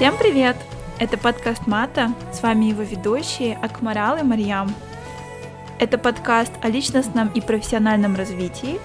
Всем 0.00 0.16
привет! 0.16 0.56
Это 0.98 1.18
подкаст 1.18 1.66
Мата, 1.66 2.14
с 2.32 2.42
вами 2.42 2.64
его 2.64 2.80
ведущие 2.80 3.58
Акмарал 3.60 4.16
и 4.16 4.22
Марьям. 4.22 4.74
Это 5.78 5.98
подкаст 5.98 6.52
о 6.62 6.70
личностном 6.70 7.28
и 7.28 7.42
профессиональном 7.42 8.16
развитии. 8.16 8.80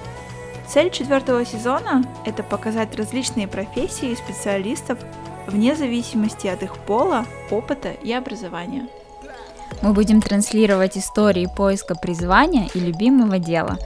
Цель 0.67 0.91
четвертого 0.91 1.45
сезона– 1.45 2.03
это 2.25 2.43
показать 2.43 2.93
различные 2.97 3.47
профессии 3.47 4.09
и 4.09 4.15
специалистов 4.17 4.99
вне 5.47 5.73
зависимости 5.77 6.47
от 6.47 6.63
их 6.63 6.77
пола, 6.79 7.25
опыта 7.49 7.91
и 7.91 8.11
образования. 8.11 8.85
Мы 9.81 9.93
будем 9.93 10.21
транслировать 10.21 10.97
истории 10.97 11.47
поиска 11.55 11.95
призвания 11.95 12.67
и 12.73 12.79
любимого 12.81 13.39
дела. 13.39 13.77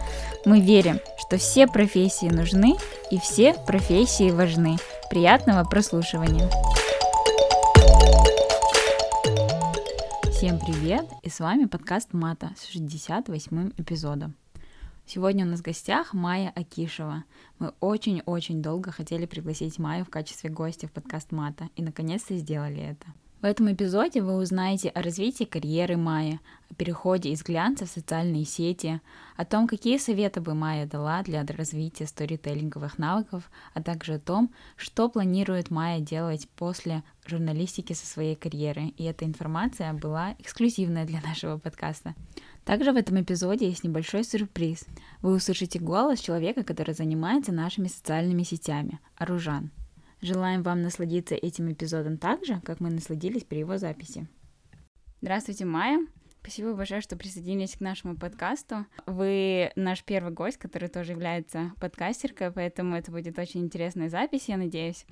Мы 0.45 0.61
верим, 0.61 0.99
что 1.19 1.37
все 1.37 1.67
профессии 1.67 2.25
нужны 2.25 2.75
и 3.11 3.19
все 3.19 3.53
профессии 3.53 4.31
важны. 4.31 4.77
Приятного 5.11 5.63
прослушивания! 5.63 6.49
Всем 10.39 10.57
привет! 10.57 11.05
И 11.21 11.27
с 11.27 11.41
вами 11.41 11.65
подкаст 11.65 12.13
Мата 12.13 12.53
с 12.55 12.65
68 12.67 13.71
эпизодом. 13.75 14.35
Сегодня 15.05 15.45
у 15.45 15.49
нас 15.49 15.59
в 15.59 15.63
гостях 15.63 16.13
Майя 16.13 16.53
Акишева. 16.55 17.25
Мы 17.59 17.73
очень-очень 17.81 18.61
долго 18.61 18.89
хотели 18.89 19.25
пригласить 19.25 19.77
Майю 19.79 20.05
в 20.05 20.09
качестве 20.09 20.49
гостя 20.49 20.87
в 20.87 20.93
подкаст 20.93 21.33
Мата, 21.33 21.67
и 21.75 21.83
наконец-то 21.83 22.37
сделали 22.37 22.81
это. 22.81 23.07
В 23.41 23.45
этом 23.45 23.71
эпизоде 23.71 24.21
вы 24.21 24.35
узнаете 24.35 24.89
о 24.89 25.01
развитии 25.01 25.45
карьеры 25.45 25.95
Майи, 25.95 26.41
о 26.69 26.73
переходе 26.73 27.29
из 27.29 27.41
глянца 27.41 27.85
в 27.85 27.89
социальные 27.89 28.43
сети, 28.43 28.99
о 29.37 29.45
том, 29.45 29.65
какие 29.65 29.97
советы 29.97 30.41
бы 30.41 30.55
Майя 30.55 30.85
дала 30.85 31.23
для 31.23 31.45
развития 31.45 32.05
сторителлинговых 32.05 32.97
навыков, 32.97 33.49
а 33.73 33.81
также 33.81 34.15
о 34.15 34.19
том, 34.19 34.53
что 34.75 35.07
планирует 35.07 35.71
Майя 35.71 36.01
делать 36.01 36.49
после 36.57 37.01
журналистики 37.25 37.93
со 37.93 38.05
своей 38.05 38.35
карьеры. 38.35 38.87
И 38.97 39.05
эта 39.05 39.23
информация 39.23 39.93
была 39.93 40.35
эксклюзивная 40.39 41.05
для 41.05 41.21
нашего 41.21 41.57
подкаста. 41.57 42.15
Также 42.65 42.91
в 42.91 42.97
этом 42.97 43.21
эпизоде 43.21 43.69
есть 43.69 43.85
небольшой 43.85 44.25
сюрприз. 44.25 44.85
Вы 45.21 45.35
услышите 45.35 45.79
голос 45.79 46.19
человека, 46.19 46.65
который 46.65 46.93
занимается 46.93 47.53
нашими 47.53 47.87
социальными 47.87 48.43
сетями, 48.43 48.99
Аружан. 49.15 49.71
Желаем 50.21 50.63
вам 50.63 50.81
насладиться 50.81 51.35
этим 51.35 51.71
эпизодом 51.71 52.17
так 52.17 52.43
же, 52.43 52.59
как 52.65 52.81
мы 52.81 52.89
насладились 52.89 53.45
при 53.45 53.59
его 53.59 53.77
записи. 53.77 54.27
Здравствуйте, 55.21 55.63
Майя. 55.65 56.05
Спасибо 56.41 56.73
большое, 56.73 57.01
что 57.01 57.15
присоединились 57.15 57.75
к 57.75 57.81
нашему 57.81 58.17
подкасту. 58.17 58.85
Вы 59.05 59.71
наш 59.75 60.03
первый 60.03 60.33
гость, 60.33 60.57
который 60.57 60.89
тоже 60.89 61.11
является 61.11 61.73
подкастеркой, 61.79 62.51
поэтому 62.51 62.95
это 62.95 63.11
будет 63.11 63.37
очень 63.39 63.61
интересная 63.61 64.09
запись, 64.09 64.47
я 64.47 64.57
надеюсь. 64.57 65.05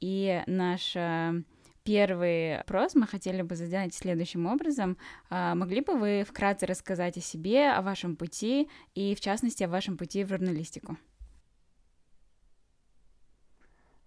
И 0.00 0.42
наш 0.46 0.94
э, 0.94 1.42
первый 1.82 2.58
вопрос 2.58 2.94
мы 2.94 3.06
хотели 3.06 3.42
бы 3.42 3.56
задать 3.56 3.94
следующим 3.94 4.46
образом. 4.46 4.96
А, 5.30 5.54
могли 5.54 5.80
бы 5.80 5.94
вы 5.98 6.24
вкратце 6.28 6.66
рассказать 6.66 7.16
о 7.16 7.20
себе, 7.20 7.70
о 7.70 7.82
вашем 7.82 8.14
пути 8.14 8.68
и, 8.94 9.14
в 9.14 9.20
частности, 9.20 9.64
о 9.64 9.68
вашем 9.68 9.96
пути 9.96 10.24
в 10.24 10.28
журналистику? 10.28 10.98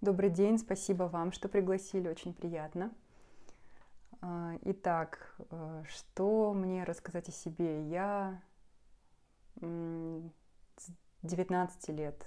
Добрый 0.02 0.32
день, 0.32 0.58
спасибо 0.58 1.04
вам, 1.04 1.32
что 1.32 1.48
пригласили, 1.48 2.10
очень 2.10 2.34
приятно. 2.34 2.92
А, 4.20 4.58
итак, 4.64 5.36
э, 5.52 5.84
что 5.88 6.54
мне 6.56 6.84
рассказать 6.86 7.30
о 7.30 7.32
себе? 7.32 7.88
Я 7.88 8.42
с 9.60 10.90
19 11.22 11.90
лет 11.90 12.26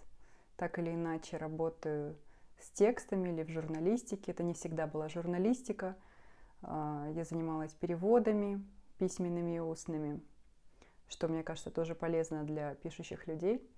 так 0.56 0.78
или 0.78 0.94
иначе 0.94 1.36
работаю 1.36 2.16
с 2.60 2.70
текстами 2.70 3.30
или 3.30 3.42
в 3.42 3.48
журналистике. 3.48 4.30
Это 4.30 4.44
не 4.44 4.54
всегда 4.54 4.86
была 4.86 5.08
журналистика. 5.08 5.96
А, 6.62 7.08
я 7.10 7.24
занималась 7.24 7.74
переводами, 7.74 8.64
письменными 8.98 9.56
и 9.56 9.58
устными, 9.58 10.20
что, 11.08 11.26
мне 11.26 11.42
кажется, 11.42 11.72
тоже 11.72 11.96
полезно 11.96 12.44
для 12.44 12.76
пишущих 12.76 13.26
людей. 13.26 13.68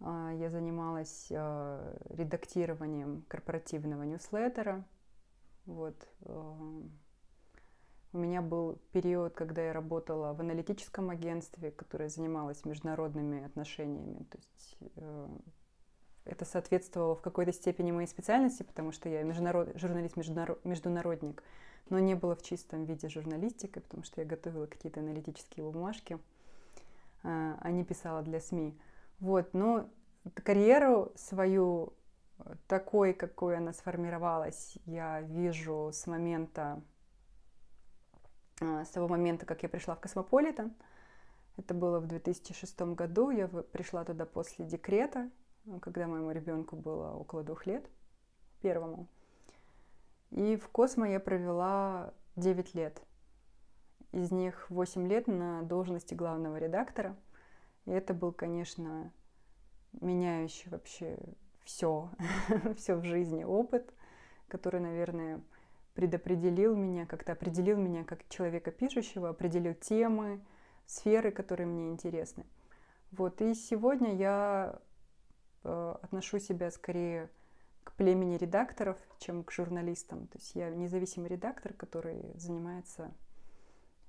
А, 0.00 0.30
я 0.34 0.50
занималась 0.50 1.28
а, 1.30 1.96
редактированием 2.10 3.24
корпоративного 3.28 4.02
ньюслеттера. 4.02 4.84
Вот. 5.64 5.96
А, 6.22 6.82
у 8.12 8.18
меня 8.18 8.40
был 8.40 8.78
период, 8.92 9.34
когда 9.34 9.62
я 9.62 9.72
работала 9.72 10.32
в 10.32 10.40
аналитическом 10.40 11.10
агентстве, 11.10 11.70
которое 11.70 12.08
занималось 12.08 12.64
международными 12.64 13.44
отношениями. 13.44 14.24
То 14.30 14.38
есть 14.38 14.76
э, 14.96 15.28
это 16.24 16.46
соответствовало 16.46 17.14
в 17.14 17.20
какой-то 17.20 17.52
степени 17.52 17.90
моей 17.90 18.06
специальности, 18.06 18.62
потому 18.62 18.92
что 18.92 19.10
я 19.10 19.22
международ... 19.22 19.78
журналист-международник, 19.78 21.42
но 21.90 21.98
не 21.98 22.14
было 22.14 22.34
в 22.34 22.42
чистом 22.42 22.86
виде 22.86 23.10
журналистикой, 23.10 23.82
потому 23.82 24.02
что 24.02 24.22
я 24.22 24.26
готовила 24.26 24.64
какие-то 24.64 25.00
аналитические 25.00 25.70
бумажки, 25.70 26.18
а 27.22 27.70
не 27.70 27.84
писала 27.84 28.22
для 28.22 28.40
СМИ. 28.40 28.78
Вот, 29.20 29.54
но 29.54 29.88
карьеру 30.34 31.12
свою 31.16 31.94
такой, 32.66 33.14
какой 33.14 33.56
она 33.56 33.72
сформировалась, 33.72 34.76
я 34.84 35.22
вижу 35.22 35.90
с 35.92 36.06
момента, 36.06 36.82
а, 38.60 38.84
с 38.84 38.90
того 38.90 39.08
момента, 39.08 39.46
как 39.46 39.62
я 39.62 39.68
пришла 39.68 39.94
в 39.94 40.00
Космополитен. 40.00 40.74
Это 41.56 41.72
было 41.72 42.00
в 42.00 42.06
2006 42.06 42.94
году. 42.94 43.30
Я 43.30 43.48
пришла 43.48 44.04
туда 44.04 44.26
после 44.26 44.66
декрета, 44.66 45.30
когда 45.80 46.06
моему 46.06 46.30
ребенку 46.30 46.76
было 46.76 47.12
около 47.12 47.42
двух 47.42 47.66
лет, 47.66 47.88
первому. 48.60 49.08
И 50.30 50.56
в 50.56 50.68
Cosmo 50.68 51.08
я 51.08 51.20
провела 51.20 52.12
9 52.36 52.74
лет. 52.74 53.02
Из 54.12 54.30
них 54.30 54.70
8 54.70 55.08
лет 55.08 55.26
на 55.26 55.62
должности 55.62 56.14
главного 56.14 56.56
редактора. 56.56 57.16
И 57.86 57.90
это 57.90 58.14
был, 58.14 58.32
конечно, 58.32 59.12
меняющий 60.00 60.70
вообще 60.70 61.18
все, 61.64 62.10
все 62.76 62.96
в 62.96 63.04
жизни 63.04 63.44
опыт, 63.44 63.92
который, 64.48 64.80
наверное, 64.80 65.40
предопределил 65.94 66.76
меня, 66.76 67.06
как-то 67.06 67.32
определил 67.32 67.78
меня 67.78 68.04
как 68.04 68.28
человека 68.28 68.70
пишущего, 68.70 69.30
определил 69.30 69.74
темы, 69.74 70.44
сферы, 70.86 71.30
которые 71.30 71.66
мне 71.66 71.90
интересны. 71.90 72.44
Вот, 73.12 73.40
и 73.40 73.54
сегодня 73.54 74.14
я 74.14 74.78
э, 75.64 75.94
отношу 76.02 76.38
себя 76.38 76.70
скорее 76.70 77.30
к 77.84 77.92
племени 77.92 78.36
редакторов, 78.36 78.98
чем 79.18 79.44
к 79.44 79.52
журналистам. 79.52 80.26
То 80.26 80.38
есть 80.38 80.54
я 80.54 80.70
независимый 80.70 81.28
редактор, 81.28 81.72
который 81.72 82.32
занимается 82.34 83.14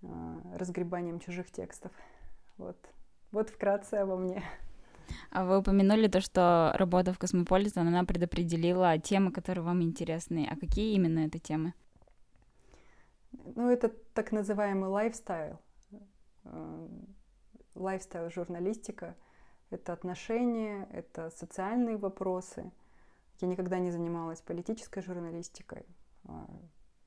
э, 0.01 0.07
разгребанием 0.55 1.19
чужих 1.19 1.51
текстов. 1.51 1.91
Вот. 2.57 2.77
Вот 3.31 3.49
вкратце 3.49 3.95
обо 3.95 4.15
мне. 4.17 4.43
А 5.31 5.45
вы 5.45 5.59
упомянули 5.59 6.07
то, 6.07 6.21
что 6.21 6.73
работа 6.75 7.13
в 7.13 7.19
Космополитен, 7.19 7.87
она 7.87 8.03
предопределила 8.03 8.97
темы, 8.97 9.31
которые 9.31 9.63
вам 9.63 9.81
интересны. 9.81 10.47
А 10.49 10.55
какие 10.55 10.95
именно 10.95 11.19
это 11.19 11.39
темы? 11.39 11.73
Ну, 13.55 13.69
это 13.69 13.89
так 14.13 14.31
называемый 14.31 14.89
lifestyle. 14.89 15.59
Lifestyle 17.75 18.29
журналистика. 18.29 19.15
Это 19.69 19.93
отношения, 19.93 20.87
это 20.91 21.29
социальные 21.29 21.97
вопросы. 21.97 22.71
Я 23.41 23.47
никогда 23.47 23.79
не 23.79 23.91
занималась 23.91 24.41
политической 24.41 25.01
журналистикой, 25.01 25.85
а, 26.23 26.47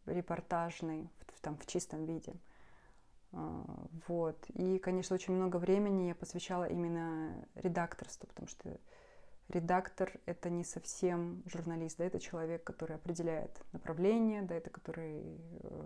репортажной, 0.07 1.11
там, 1.41 1.57
в 1.57 1.67
чистом 1.67 2.05
виде. 2.05 2.35
А, 3.33 3.65
вот. 4.09 4.45
И, 4.55 4.79
конечно, 4.79 5.15
очень 5.15 5.35
много 5.35 5.57
времени 5.57 6.09
я 6.09 6.15
посвящала 6.15 6.65
именно 6.65 7.47
редакторству, 7.55 8.29
потому 8.29 8.49
что 8.49 8.79
редактор— 9.49 10.13
это 10.27 10.51
не 10.51 10.65
совсем 10.65 11.43
журналист, 11.47 11.99
да, 11.99 12.05
это 12.05 12.21
человек, 12.21 12.65
который 12.65 12.97
определяет 12.97 13.61
направление, 13.73 14.43
да, 14.43 14.55
это 14.55 14.71
который 14.71 15.41
э, 15.63 15.85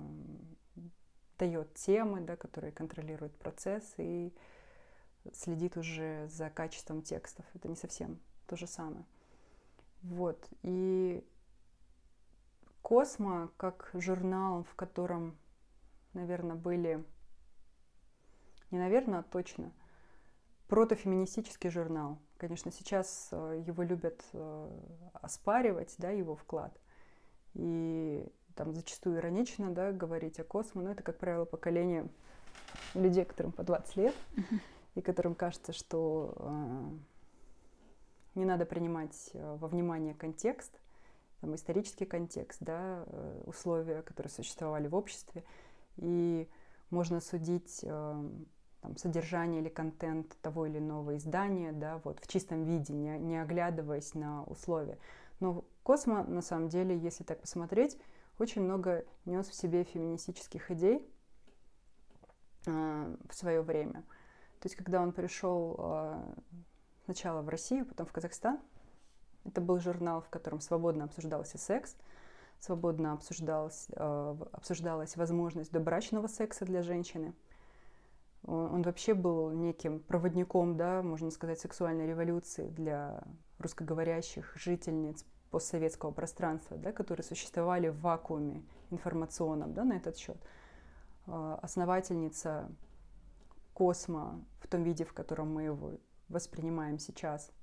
дает 1.38 1.74
темы, 1.74 2.20
да, 2.20 2.36
который 2.36 2.72
контролирует 2.72 3.36
процесс 3.36 3.94
и 3.98 4.34
следит 5.32 5.76
уже 5.76 6.28
за 6.28 6.50
качеством 6.50 7.02
текстов. 7.02 7.44
Это 7.54 7.68
не 7.68 7.76
совсем 7.76 8.20
то 8.46 8.56
же 8.56 8.66
самое. 8.66 9.04
Вот. 10.02 10.46
И 10.62 11.24
Космо, 12.82 13.50
как 13.56 13.90
журнал, 13.94 14.64
в 14.64 14.74
котором, 14.74 15.38
наверное, 16.12 16.54
были 16.54 17.02
не 18.74 18.80
наверное, 18.80 19.20
а 19.20 19.22
точно, 19.22 19.70
протофеминистический 20.66 21.70
журнал. 21.70 22.18
Конечно, 22.38 22.72
сейчас 22.72 23.28
э, 23.30 23.62
его 23.64 23.84
любят 23.84 24.24
э, 24.32 24.70
оспаривать, 25.12 25.94
да, 25.98 26.10
его 26.10 26.34
вклад. 26.34 26.76
И 27.54 28.26
там 28.56 28.74
зачастую 28.74 29.18
иронично, 29.18 29.70
да, 29.72 29.92
говорить 29.92 30.40
о 30.40 30.44
космо, 30.44 30.82
но 30.82 30.90
это, 30.90 31.04
как 31.04 31.18
правило, 31.18 31.44
поколение 31.44 32.08
людей, 32.94 33.24
которым 33.24 33.52
по 33.52 33.62
20 33.62 33.96
лет, 33.96 34.14
и 34.96 35.00
которым 35.00 35.36
кажется, 35.36 35.72
что 35.72 36.34
э, 36.36 36.90
не 38.34 38.44
надо 38.44 38.66
принимать 38.66 39.30
во 39.34 39.68
внимание 39.68 40.14
контекст, 40.14 40.80
там, 41.40 41.54
исторический 41.54 42.06
контекст, 42.06 42.58
да, 42.60 43.04
условия, 43.46 44.02
которые 44.02 44.32
существовали 44.32 44.88
в 44.88 44.96
обществе, 44.96 45.44
и 45.98 46.48
можно 46.90 47.20
судить 47.20 47.80
э, 47.82 48.30
там, 48.84 48.98
содержание 48.98 49.62
или 49.62 49.70
контент 49.70 50.36
того 50.42 50.66
или 50.66 50.78
иного 50.78 51.16
издания, 51.16 51.72
да, 51.72 52.02
вот 52.04 52.20
в 52.20 52.28
чистом 52.28 52.64
виде, 52.64 52.92
не, 52.92 53.18
не 53.18 53.40
оглядываясь 53.40 54.12
на 54.12 54.44
условия. 54.44 54.98
Но 55.40 55.64
Космо, 55.82 56.22
на 56.24 56.42
самом 56.42 56.68
деле, 56.68 56.96
если 56.98 57.24
так 57.24 57.40
посмотреть, 57.40 57.98
очень 58.38 58.62
много 58.62 59.06
нес 59.24 59.48
в 59.48 59.54
себе 59.54 59.84
феминистических 59.84 60.70
идей 60.70 61.10
э, 62.66 63.16
в 63.26 63.34
свое 63.34 63.62
время. 63.62 64.02
То 64.60 64.66
есть, 64.66 64.76
когда 64.76 65.00
он 65.00 65.12
пришел 65.12 65.76
э, 65.78 66.34
сначала 67.06 67.40
в 67.40 67.48
Россию, 67.48 67.86
потом 67.86 68.06
в 68.06 68.12
Казахстан, 68.12 68.60
это 69.46 69.62
был 69.62 69.80
журнал, 69.80 70.20
в 70.20 70.28
котором 70.28 70.60
свободно 70.60 71.04
обсуждался 71.04 71.56
секс, 71.56 71.96
свободно 72.60 73.14
обсуждалась, 73.14 73.86
э, 73.92 74.36
обсуждалась 74.52 75.16
возможность 75.16 75.72
добрачного 75.72 76.26
секса 76.26 76.66
для 76.66 76.82
женщины. 76.82 77.32
Он, 78.46 78.82
вообще 78.82 79.14
был 79.14 79.50
неким 79.52 80.00
проводником, 80.00 80.76
да, 80.76 81.02
можно 81.02 81.30
сказать, 81.30 81.58
сексуальной 81.58 82.06
революции 82.06 82.68
для 82.68 83.22
русскоговорящих 83.58 84.54
жительниц 84.56 85.24
постсоветского 85.50 86.10
пространства, 86.10 86.76
да, 86.76 86.92
которые 86.92 87.24
существовали 87.24 87.88
в 87.88 88.00
вакууме 88.00 88.62
информационном 88.90 89.72
да, 89.72 89.84
на 89.84 89.94
этот 89.94 90.18
счет. 90.18 90.36
Э, 91.26 91.58
основательница 91.62 92.70
Космо 93.72 94.44
в 94.60 94.68
том 94.68 94.82
виде, 94.82 95.04
в 95.04 95.14
котором 95.14 95.54
мы 95.54 95.62
его 95.64 95.92
воспринимаем 96.28 96.98
сейчас– 96.98 97.50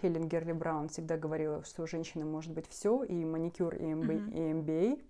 Хелен 0.00 0.28
Герли 0.28 0.52
Браун 0.52 0.88
всегда 0.88 1.16
говорила, 1.16 1.64
что 1.64 1.82
у 1.82 1.86
женщины 1.86 2.24
может 2.24 2.52
быть 2.52 2.68
все, 2.68 3.02
и 3.02 3.24
маникюр, 3.24 3.74
и, 3.74 3.82
MB, 3.82 4.06
mm-hmm. 4.06 4.32
и 4.32 4.52
MBA. 4.52 5.04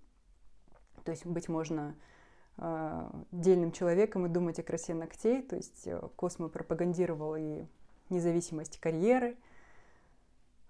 То 1.03 1.11
есть 1.11 1.25
быть 1.25 1.47
можно 1.47 1.95
дельным 3.31 3.71
человеком 3.71 4.25
и 4.25 4.29
думать 4.29 4.59
о 4.59 4.63
красе 4.63 4.93
ногтей. 4.93 5.41
То 5.41 5.55
есть 5.55 5.87
э, 5.87 5.99
Космо 6.15 6.49
пропагандировал 6.49 7.35
и 7.35 7.63
независимость 8.09 8.79
карьеры, 8.79 9.37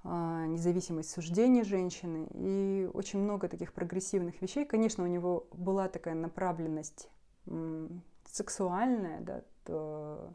э, 0.03 0.45
независимость 0.47 1.11
суждений 1.11 1.63
женщины 1.63 2.27
и 2.33 2.89
очень 2.93 3.19
много 3.19 3.47
таких 3.47 3.73
прогрессивных 3.73 4.41
вещей. 4.41 4.65
Конечно, 4.65 5.03
у 5.03 5.07
него 5.07 5.47
была 5.51 5.87
такая 5.87 6.15
направленность 6.15 7.09
сексуальная, 8.25 9.21
да, 9.21 9.41
то, 9.63 10.33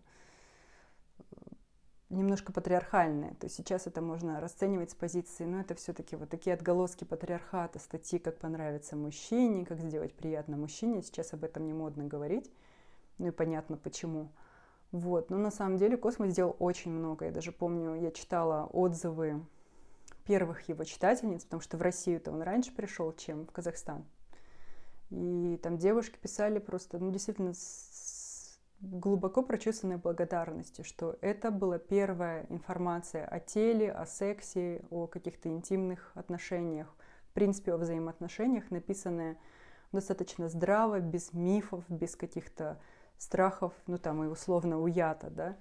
немножко 2.11 2.53
патриархальное. 2.53 3.35
То 3.35 3.47
есть 3.47 3.57
сейчас 3.57 3.87
это 3.87 4.01
можно 4.01 4.41
расценивать 4.41 4.91
с 4.91 4.95
позиции, 4.95 5.45
но 5.45 5.61
это 5.61 5.75
все-таки 5.75 6.17
вот 6.17 6.29
такие 6.29 6.55
отголоски 6.55 7.05
патриархата, 7.05 7.79
статьи, 7.79 8.19
как 8.19 8.39
понравится 8.39 8.97
мужчине, 8.97 9.65
как 9.65 9.81
сделать 9.81 10.15
приятно 10.15 10.57
мужчине. 10.57 11.03
Сейчас 11.03 11.33
об 11.33 11.45
этом 11.45 11.67
не 11.67 11.73
модно 11.73 12.05
говорить. 12.05 12.51
Ну 13.19 13.29
и 13.29 13.31
понятно 13.31 13.77
почему. 13.77 14.29
Вот. 14.93 15.31
Но 15.31 15.39
на 15.39 15.51
самом 15.51 15.77
деле 15.77 15.97
Космос 15.97 16.31
сделал 16.31 16.57
очень 16.59 16.93
много. 16.93 17.27
Я 17.27 17.33
даже 17.33 17.53
помню, 17.53 17.95
я 17.95 18.11
читала 18.11 18.69
отзывы 18.73 19.45
первых 20.25 20.69
его 20.69 20.85
читательниц, 20.85 21.45
потому 21.45 21.61
что 21.61 21.77
в 21.77 21.83
Россию-то 21.83 22.33
он 22.33 22.43
раньше 22.43 22.73
пришел, 22.73 23.13
чем 23.13 23.47
в 23.47 23.53
Казахстан. 23.53 24.05
И 25.11 25.59
там 25.63 25.79
девушки 25.79 26.19
писали 26.19 26.59
просто, 26.59 26.99
ну, 26.99 27.11
действительно, 27.11 27.53
глубоко 28.91 29.43
прочувствованной 29.43 29.99
благодарностью, 29.99 30.85
что 30.85 31.17
это 31.21 31.51
была 31.51 31.79
первая 31.79 32.47
информация 32.49 33.25
о 33.25 33.41
теле, 33.41 33.91
о 33.91 34.07
сексе, 34.07 34.85
о 34.91 35.07
каких-то 35.07 35.49
интимных 35.49 36.13
отношениях, 36.15 36.95
в 37.31 37.35
принципе, 37.35 37.73
о 37.73 37.79
взаимоотношениях, 37.79 38.71
написанная 38.71 39.37
достаточно 39.93 40.49
здраво, 40.49 41.01
без 41.01 41.33
мифов, 41.33 41.85
без 41.89 42.17
каких-то 42.17 42.81
страхов, 43.19 43.73
ну 43.87 43.99
там 43.99 44.23
и 44.25 44.27
условно 44.27 44.81
уята, 44.81 45.31
да, 45.31 45.57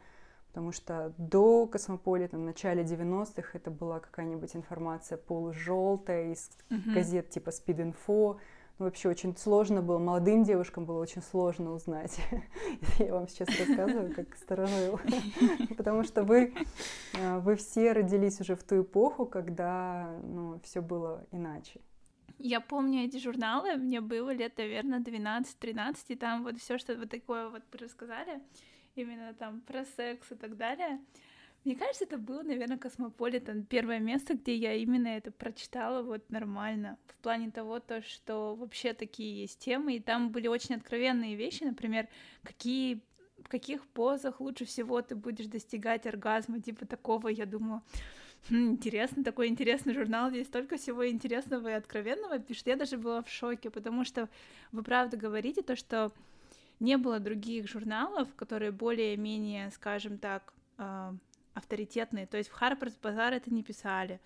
потому 0.47 0.71
что 0.71 1.13
до 1.17 1.67
Космополита, 1.67 2.37
в 2.37 2.41
начале 2.41 2.83
90-х, 2.83 3.49
это 3.53 3.71
была 3.71 3.99
какая-нибудь 3.99 4.55
информация 4.55 5.17
полужелтая 5.17 6.31
из 6.31 6.51
uh-huh. 6.69 6.93
газет 6.93 7.29
типа 7.29 7.49
Speed 7.49 7.93
Info, 7.93 8.37
ну, 8.79 8.85
вообще 8.85 9.09
очень 9.09 9.37
сложно 9.37 9.81
было, 9.83 9.99
молодым 9.99 10.43
девушкам 10.43 10.85
было 10.85 10.99
очень 10.99 11.21
сложно 11.21 11.73
узнать. 11.73 12.19
Я 12.99 13.13
вам 13.13 13.27
сейчас 13.27 13.47
рассказываю, 13.59 14.13
как 14.15 14.35
сторожил. 14.35 14.99
Потому 15.77 16.03
что 16.03 16.23
вы, 16.23 16.53
э, 17.13 17.39
вы 17.39 17.55
все 17.55 17.91
родились 17.91 18.41
уже 18.41 18.55
в 18.55 18.63
ту 18.63 18.81
эпоху, 18.81 19.27
когда 19.27 20.19
ну, 20.23 20.59
все 20.63 20.81
было 20.81 21.23
иначе. 21.31 21.81
Я 22.39 22.59
помню 22.61 23.05
эти 23.05 23.17
журналы, 23.17 23.75
мне 23.75 24.01
было 24.01 24.31
лет, 24.31 24.57
наверное, 24.57 24.99
12-13, 24.99 25.95
и 26.07 26.15
там 26.15 26.43
вот 26.43 26.59
все, 26.59 26.77
что 26.79 26.95
вот 26.95 27.09
такое 27.09 27.49
вот 27.49 27.63
рассказали, 27.79 28.41
именно 28.95 29.33
там 29.33 29.61
про 29.61 29.85
секс 29.85 30.31
и 30.31 30.35
так 30.35 30.57
далее. 30.57 30.99
Мне 31.65 31.75
кажется, 31.75 32.03
это 32.03 32.17
было, 32.17 32.43
наверное, 32.43 32.77
Космополитен, 32.77 33.63
первое 33.63 33.99
место, 33.99 34.33
где 34.33 34.55
я 34.55 34.73
именно 34.73 35.07
это 35.07 35.31
прочитала 35.31 36.03
вот 36.03 36.29
нормально, 36.29 36.97
в 37.07 37.15
плане 37.23 37.51
того, 37.51 37.79
то, 37.79 38.01
что 38.01 38.55
вообще 38.55 38.93
такие 38.93 39.41
есть 39.41 39.59
темы, 39.59 39.95
и 39.95 40.01
там 40.01 40.29
были 40.29 40.47
очень 40.47 40.75
откровенные 40.75 41.35
вещи, 41.35 41.63
например, 41.63 42.07
какие 42.43 43.01
в 43.43 43.49
каких 43.49 43.85
позах 43.87 44.39
лучше 44.39 44.65
всего 44.65 45.01
ты 45.01 45.15
будешь 45.15 45.47
достигать 45.47 46.05
оргазма, 46.05 46.61
типа 46.61 46.85
такого, 46.85 47.27
я 47.27 47.45
думаю, 47.45 47.81
хм, 48.49 48.71
интересно, 48.71 49.23
такой 49.23 49.47
интересный 49.47 49.93
журнал, 49.93 50.29
здесь 50.29 50.47
столько 50.47 50.77
всего 50.77 51.07
интересного 51.09 51.69
и 51.69 51.73
откровенного 51.73 52.39
пишет, 52.39 52.67
я 52.67 52.75
даже 52.75 52.97
была 52.97 53.21
в 53.21 53.29
шоке, 53.29 53.69
потому 53.69 54.05
что 54.05 54.29
вы 54.71 54.83
правда 54.83 55.17
говорите 55.17 55.61
то, 55.61 55.75
что 55.75 56.11
не 56.79 56.97
было 56.97 57.19
других 57.19 57.69
журналов, 57.69 58.27
которые 58.35 58.71
более-менее, 58.71 59.71
скажем 59.71 60.17
так, 60.17 60.53
а, 60.77 61.15
авторитетные. 61.53 62.27
То 62.27 62.37
есть 62.37 62.49
в 62.49 62.61
Harper's 62.61 62.99
Bazaar 63.01 63.31
это 63.31 63.53
не 63.53 63.63
писали, 63.63 64.19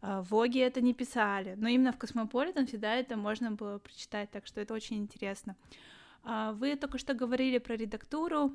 а, 0.00 0.22
в 0.22 0.30
Vogue 0.30 0.60
это 0.60 0.80
не 0.80 0.94
писали, 0.94 1.54
но 1.56 1.68
именно 1.68 1.92
в 1.92 1.98
Космополитен 1.98 2.66
всегда 2.66 2.94
это 2.94 3.16
можно 3.16 3.52
было 3.52 3.78
прочитать, 3.78 4.30
так 4.30 4.46
что 4.46 4.60
это 4.60 4.74
очень 4.74 4.98
интересно. 4.98 5.56
А, 6.22 6.52
вы 6.52 6.76
только 6.76 6.98
что 6.98 7.14
говорили 7.14 7.58
про 7.58 7.76
редактуру. 7.76 8.52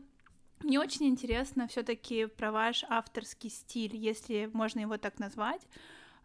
Мне 0.62 0.80
очень 0.80 1.08
интересно 1.08 1.68
все-таки 1.68 2.26
про 2.26 2.52
ваш 2.52 2.84
авторский 2.90 3.50
стиль, 3.50 3.96
если 3.96 4.50
можно 4.54 4.82
его 4.82 4.98
так 4.98 5.18
назвать. 5.20 5.62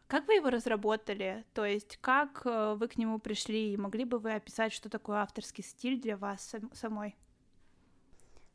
Как 0.06 0.26
вы 0.26 0.34
его 0.34 0.50
разработали? 0.50 1.44
То 1.54 1.64
есть 1.64 1.98
как 2.00 2.42
э, 2.44 2.74
вы 2.74 2.88
к 2.88 2.98
нему 2.98 3.18
пришли? 3.18 3.72
И 3.72 3.76
могли 3.76 4.04
бы 4.04 4.18
вы 4.18 4.34
описать, 4.34 4.72
что 4.72 4.90
такое 4.90 5.18
авторский 5.18 5.64
стиль 5.64 6.00
для 6.00 6.16
вас 6.16 6.54
самой? 6.72 7.16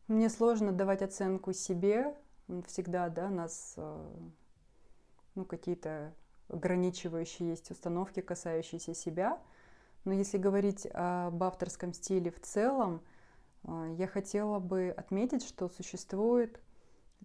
Мне 0.07 0.29
сложно 0.29 0.71
давать 0.71 1.01
оценку 1.01 1.53
себе, 1.53 2.15
всегда, 2.67 3.09
да, 3.09 3.29
нас, 3.29 3.73
э, 3.77 4.07
ну, 5.35 5.45
какие-то 5.45 6.13
ограничивающие 6.47 7.49
есть 7.49 7.69
установки, 7.71 8.21
касающиеся 8.21 8.93
себя. 8.93 9.39
Но 10.05 10.13
если 10.13 10.37
говорить 10.37 10.87
об 10.93 11.43
авторском 11.43 11.93
стиле 11.93 12.31
в 12.31 12.41
целом, 12.41 13.01
э, 13.63 13.95
я 13.97 14.07
хотела 14.07 14.59
бы 14.59 14.93
отметить, 14.95 15.43
что 15.43 15.69
существует 15.69 16.59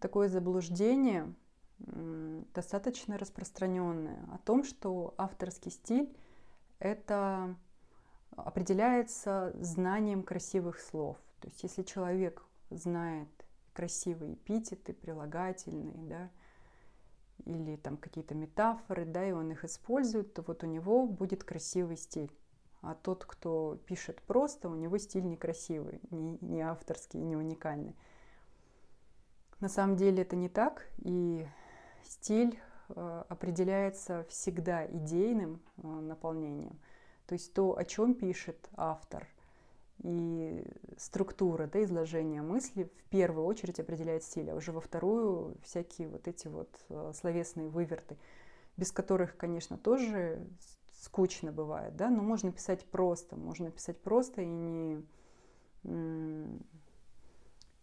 такое 0.00 0.28
заблуждение, 0.28 1.33
достаточно 1.78 3.19
распространенное, 3.19 4.28
о 4.33 4.38
том, 4.38 4.64
что 4.64 5.14
авторский 5.19 5.71
стиль 5.71 6.16
это 6.78 7.57
определяется 8.37 9.54
знанием 9.61 10.23
красивых 10.23 10.81
слов. 10.81 11.16
То 11.40 11.49
есть 11.49 11.62
если 11.62 11.83
человек 11.83 12.43
знает 12.71 13.28
красивые 13.75 14.35
эпитеты, 14.35 14.95
прилагательные, 14.95 16.09
да, 16.09 16.31
или 17.45 17.76
там 17.76 17.97
какие-то 17.97 18.35
метафоры, 18.35 19.04
да, 19.04 19.26
и 19.26 19.33
он 19.33 19.50
их 19.50 19.64
использует, 19.64 20.33
то 20.33 20.43
вот 20.43 20.62
у 20.62 20.66
него 20.66 21.07
будет 21.07 21.45
красивый 21.45 21.97
стиль. 21.97 22.33
А 22.81 22.95
тот, 22.95 23.25
кто 23.25 23.78
пишет 23.87 24.23
просто, 24.23 24.69
у 24.69 24.75
него 24.75 24.99
стиль 24.99 25.25
некрасивый, 25.26 26.00
не, 26.11 26.38
не 26.40 26.61
авторский, 26.61 27.21
не 27.21 27.37
уникальный. 27.37 27.97
На 29.61 29.69
самом 29.69 29.97
деле 29.97 30.23
это 30.23 30.37
не 30.37 30.49
так, 30.49 30.87
и 30.99 31.47
стиль 32.02 32.59
э, 32.90 33.25
определяется 33.28 34.25
всегда 34.28 34.87
идейным 34.87 35.62
э, 35.78 35.87
наполнением. 35.87 36.78
То 37.26 37.35
есть 37.35 37.54
то, 37.54 37.76
о 37.76 37.85
чем 37.85 38.14
пишет 38.14 38.69
автор, 38.76 39.26
и 40.03 40.65
структура 40.99 41.67
да, 41.67 41.83
изложения 41.85 42.43
мысли 42.43 42.85
в 42.85 43.09
первую 43.11 43.47
очередь 43.47 43.81
определяет 43.81 44.23
стиль, 44.25 44.51
а 44.51 44.55
уже 44.55 44.73
во 44.73 44.81
вторую 44.81 45.57
всякие 45.63 46.09
вот 46.09 46.29
эти 46.29 46.49
вот 46.49 46.69
э, 46.89 47.13
словесные 47.15 47.69
выверты, 47.69 48.17
без 48.77 48.93
которых, 48.93 49.37
конечно, 49.37 49.79
тоже 49.79 50.47
скучно 51.01 51.53
бывает, 51.53 51.97
да, 51.97 52.11
но 52.11 52.23
можно 52.23 52.51
писать 52.51 52.85
просто, 52.87 53.37
можно 53.37 53.71
писать 53.71 54.01
просто 54.01 54.43
и 54.43 54.47
не, 54.47 55.05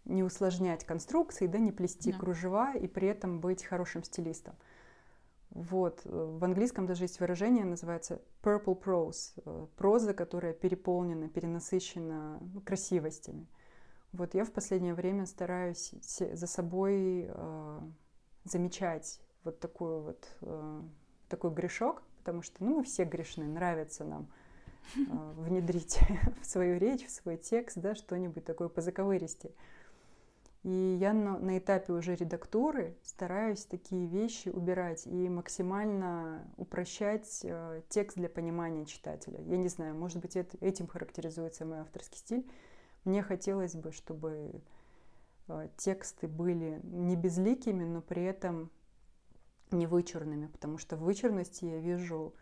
не 0.05 0.23
усложнять 0.23 0.85
конструкции, 0.85 1.47
да, 1.47 1.59
не 1.59 1.71
плести 1.71 2.11
да. 2.11 2.19
кружева 2.19 2.75
и 2.75 2.87
при 2.87 3.07
этом 3.07 3.39
быть 3.39 3.63
хорошим 3.63 4.03
стилистом. 4.03 4.55
Вот. 5.51 6.01
В 6.05 6.43
английском 6.43 6.85
даже 6.85 7.03
есть 7.03 7.19
выражение, 7.19 7.65
называется 7.65 8.21
purple 8.41 8.81
prose, 8.81 9.33
э, 9.45 9.67
проза, 9.75 10.13
которая 10.13 10.53
переполнена, 10.53 11.27
перенасыщена 11.27 12.39
ну, 12.39 12.61
красивостями. 12.61 13.47
Вот 14.13 14.33
я 14.33 14.45
в 14.45 14.51
последнее 14.51 14.93
время 14.93 15.25
стараюсь 15.25 15.93
за 16.01 16.47
собой 16.47 17.27
э, 17.27 17.79
замечать 18.45 19.19
вот 19.43 19.59
такой 19.59 20.01
вот 20.01 20.27
э, 20.41 20.81
такой 21.27 21.51
грешок, 21.51 22.03
потому 22.17 22.41
что 22.41 22.63
ну, 22.63 22.77
мы 22.77 22.83
все 22.83 23.03
грешны, 23.03 23.45
нравится 23.45 24.03
нам 24.03 24.31
э, 24.95 24.99
внедрить 25.37 25.99
в 26.41 26.45
свою 26.45 26.77
речь, 26.77 27.05
в 27.05 27.11
свой 27.11 27.37
текст, 27.37 27.77
да, 27.77 27.95
что-нибудь 27.95 28.45
такое 28.45 28.69
по 28.69 28.81
заковыристи. 28.81 29.51
И 30.63 30.97
я 30.99 31.13
на, 31.13 31.39
на 31.39 31.57
этапе 31.57 31.91
уже 31.91 32.15
редактуры 32.15 32.95
стараюсь 33.03 33.65
такие 33.65 34.05
вещи 34.05 34.49
убирать 34.49 35.07
и 35.07 35.27
максимально 35.27 36.47
упрощать 36.55 37.39
э, 37.43 37.81
текст 37.89 38.15
для 38.15 38.29
понимания 38.29 38.85
читателя. 38.85 39.41
Я 39.41 39.57
не 39.57 39.69
знаю, 39.69 39.95
может 39.95 40.19
быть, 40.19 40.35
это, 40.35 40.55
этим 40.61 40.85
характеризуется 40.85 41.65
мой 41.65 41.79
авторский 41.79 42.19
стиль. 42.19 42.47
Мне 43.05 43.23
хотелось 43.23 43.73
бы, 43.73 43.91
чтобы 43.91 44.61
э, 45.47 45.69
тексты 45.77 46.27
были 46.27 46.79
не 46.83 47.15
безликими, 47.15 47.83
но 47.83 48.01
при 48.01 48.23
этом 48.23 48.69
не 49.71 49.87
вычурными, 49.87 50.45
потому 50.45 50.77
что 50.77 50.95
в 50.95 51.01
вычурности 51.01 51.65
я 51.65 51.79
вижу 51.79 52.35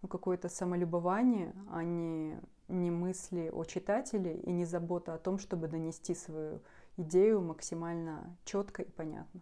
ну, 0.00 0.08
какое-то 0.08 0.48
самолюбование, 0.48 1.54
а 1.70 1.82
не, 1.82 2.40
не 2.68 2.90
мысли 2.90 3.50
о 3.52 3.64
читателе 3.64 4.38
и 4.38 4.50
не 4.50 4.64
забота 4.64 5.12
о 5.12 5.18
том, 5.18 5.38
чтобы 5.38 5.68
донести 5.68 6.14
свою 6.14 6.62
идею 6.96 7.40
максимально 7.40 8.36
четко 8.44 8.82
и 8.82 8.90
понятно. 8.90 9.40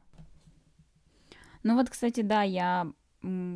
Ну 1.62 1.76
вот, 1.76 1.88
кстати, 1.88 2.20
да, 2.20 2.42
я 2.42 2.92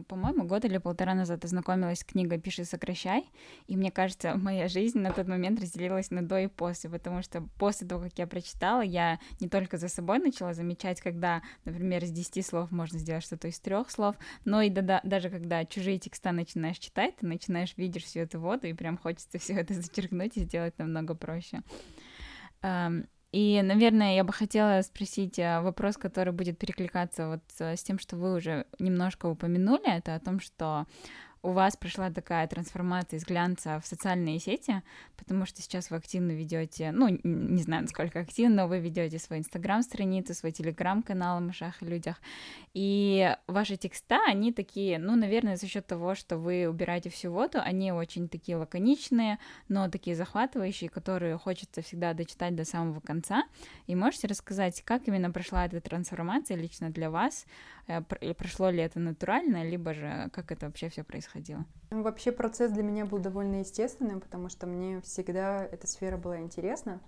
по-моему, 0.09 0.45
год 0.45 0.65
или 0.65 0.79
полтора 0.79 1.15
назад 1.15 1.45
ознакомилась 1.45 1.99
с 2.01 2.05
книгой 2.05 2.39
«Пиши, 2.39 2.65
сокращай», 2.65 3.31
и 3.67 3.77
мне 3.77 3.91
кажется, 3.91 4.35
моя 4.37 4.69
жизнь 4.69 4.99
на 4.99 5.13
тот 5.13 5.29
момент 5.29 5.61
разделилась 5.61 6.11
на 6.11 6.23
до 6.23 6.41
и 6.41 6.47
после, 6.47 6.89
потому 6.89 7.23
что 7.23 7.43
после 7.59 7.87
того, 7.87 8.05
как 8.05 8.19
я 8.19 8.27
прочитала, 8.27 8.81
я 8.81 9.19
не 9.41 9.49
только 9.49 9.77
за 9.77 9.89
собой 9.89 10.21
начала 10.21 10.55
замечать, 10.55 11.01
когда, 11.01 11.43
например, 11.65 12.03
из 12.03 12.11
10 12.11 12.47
слов 12.47 12.71
можно 12.71 12.99
сделать 12.99 13.25
что-то 13.25 13.49
из 13.49 13.61
трех 13.61 13.91
слов, 13.91 14.17
но 14.45 14.63
и 14.63 14.71
да, 14.71 15.01
даже 15.05 15.29
когда 15.29 15.65
чужие 15.67 15.99
текста 15.99 16.33
начинаешь 16.33 16.79
читать, 16.79 17.17
ты 17.17 17.27
начинаешь 17.27 17.77
видеть 17.77 18.05
всю 18.05 18.21
эту 18.21 18.41
воду, 18.41 18.67
и 18.67 18.73
прям 18.73 18.97
хочется 18.97 19.39
все 19.39 19.55
это 19.55 19.75
зачеркнуть 19.75 20.37
и 20.37 20.45
сделать 20.45 20.79
намного 20.79 21.15
проще. 21.15 21.63
И, 23.31 23.61
наверное, 23.63 24.17
я 24.17 24.25
бы 24.25 24.33
хотела 24.33 24.81
спросить 24.83 25.39
э, 25.39 25.61
вопрос, 25.61 25.97
который 25.99 26.33
будет 26.33 26.59
перекликаться 26.59 27.29
вот 27.29 27.43
с 27.77 27.83
тем, 27.83 27.99
что 27.99 28.17
вы 28.17 28.35
уже 28.35 28.67
немножко 28.79 29.27
упомянули, 29.27 29.97
это 29.99 30.15
о 30.15 30.21
том, 30.21 30.41
что 30.41 30.87
у 31.43 31.53
вас 31.53 31.77
прошла 31.77 32.11
такая 32.11 32.47
трансформация 32.47 33.19
из 33.19 33.25
глянца 33.25 33.81
в 33.81 33.87
социальные 33.87 34.39
сети, 34.41 34.83
потому 35.17 35.47
что 35.47 35.63
сейчас 35.63 35.91
вы 35.91 35.97
активно 35.97 36.33
ведете, 36.33 36.91
ну, 36.93 37.09
не 37.23 37.63
знаю, 37.63 37.83
насколько 37.83 38.21
активно, 38.21 38.67
вы 38.67 38.81
ведете 38.81 39.19
свой 39.19 39.39
инстаграм-страницу, 39.39 40.35
свой 40.35 40.53
телеграм-канал 40.53 41.39
о 41.39 41.41
мышах 41.41 41.83
и 41.83 41.87
людях, 41.87 42.21
и 42.75 43.35
ваши 43.47 43.77
текста, 43.77 44.19
они 44.27 44.53
такие, 44.53 44.99
ну, 44.99 45.17
наверное, 45.17 45.57
за 45.57 45.67
счет 45.69 45.87
того, 45.87 46.15
что 46.15 46.39
вы 46.39 46.67
убираете 46.69 47.11
всю 47.11 47.31
воду, 47.31 47.59
они 47.63 47.93
очень 47.93 48.29
такие 48.29 48.57
лаконичные, 48.57 49.39
но 49.69 49.89
такие 49.89 50.17
захватывающие, 50.17 50.91
которые 50.91 51.39
хочется 51.39 51.83
всегда 51.83 52.15
дочитать 52.15 52.55
до 52.55 52.65
самого 52.65 53.01
конца. 53.01 53.45
И 53.87 53.95
можете 53.95 54.27
рассказать, 54.27 54.83
как 54.83 55.07
именно 55.09 55.31
прошла 55.31 55.67
эта 55.67 55.81
трансформация 55.81 56.57
лично 56.57 56.91
для 56.91 57.11
вас, 57.11 57.47
прошло 58.37 58.71
ли 58.71 58.83
это 58.83 58.99
натурально, 59.01 59.65
либо 59.65 59.95
же 59.95 60.31
как 60.33 60.53
это 60.53 60.67
вообще 60.67 60.89
все 60.89 61.05
происходило? 61.05 61.29
происходило? 61.29 61.65
Ну, 61.91 62.03
вообще 62.03 62.33
процесс 62.33 62.73
для 62.73 62.83
меня 62.83 63.07
был 63.07 63.19
довольно 63.19 63.57
естественным, 63.57 64.21
потому 64.21 64.49
что 64.49 64.67
мне 64.67 65.01
всегда 65.03 65.65
эта 65.65 65.87
сфера 65.87 66.17
была 66.17 66.41
интересна. 66.41 67.01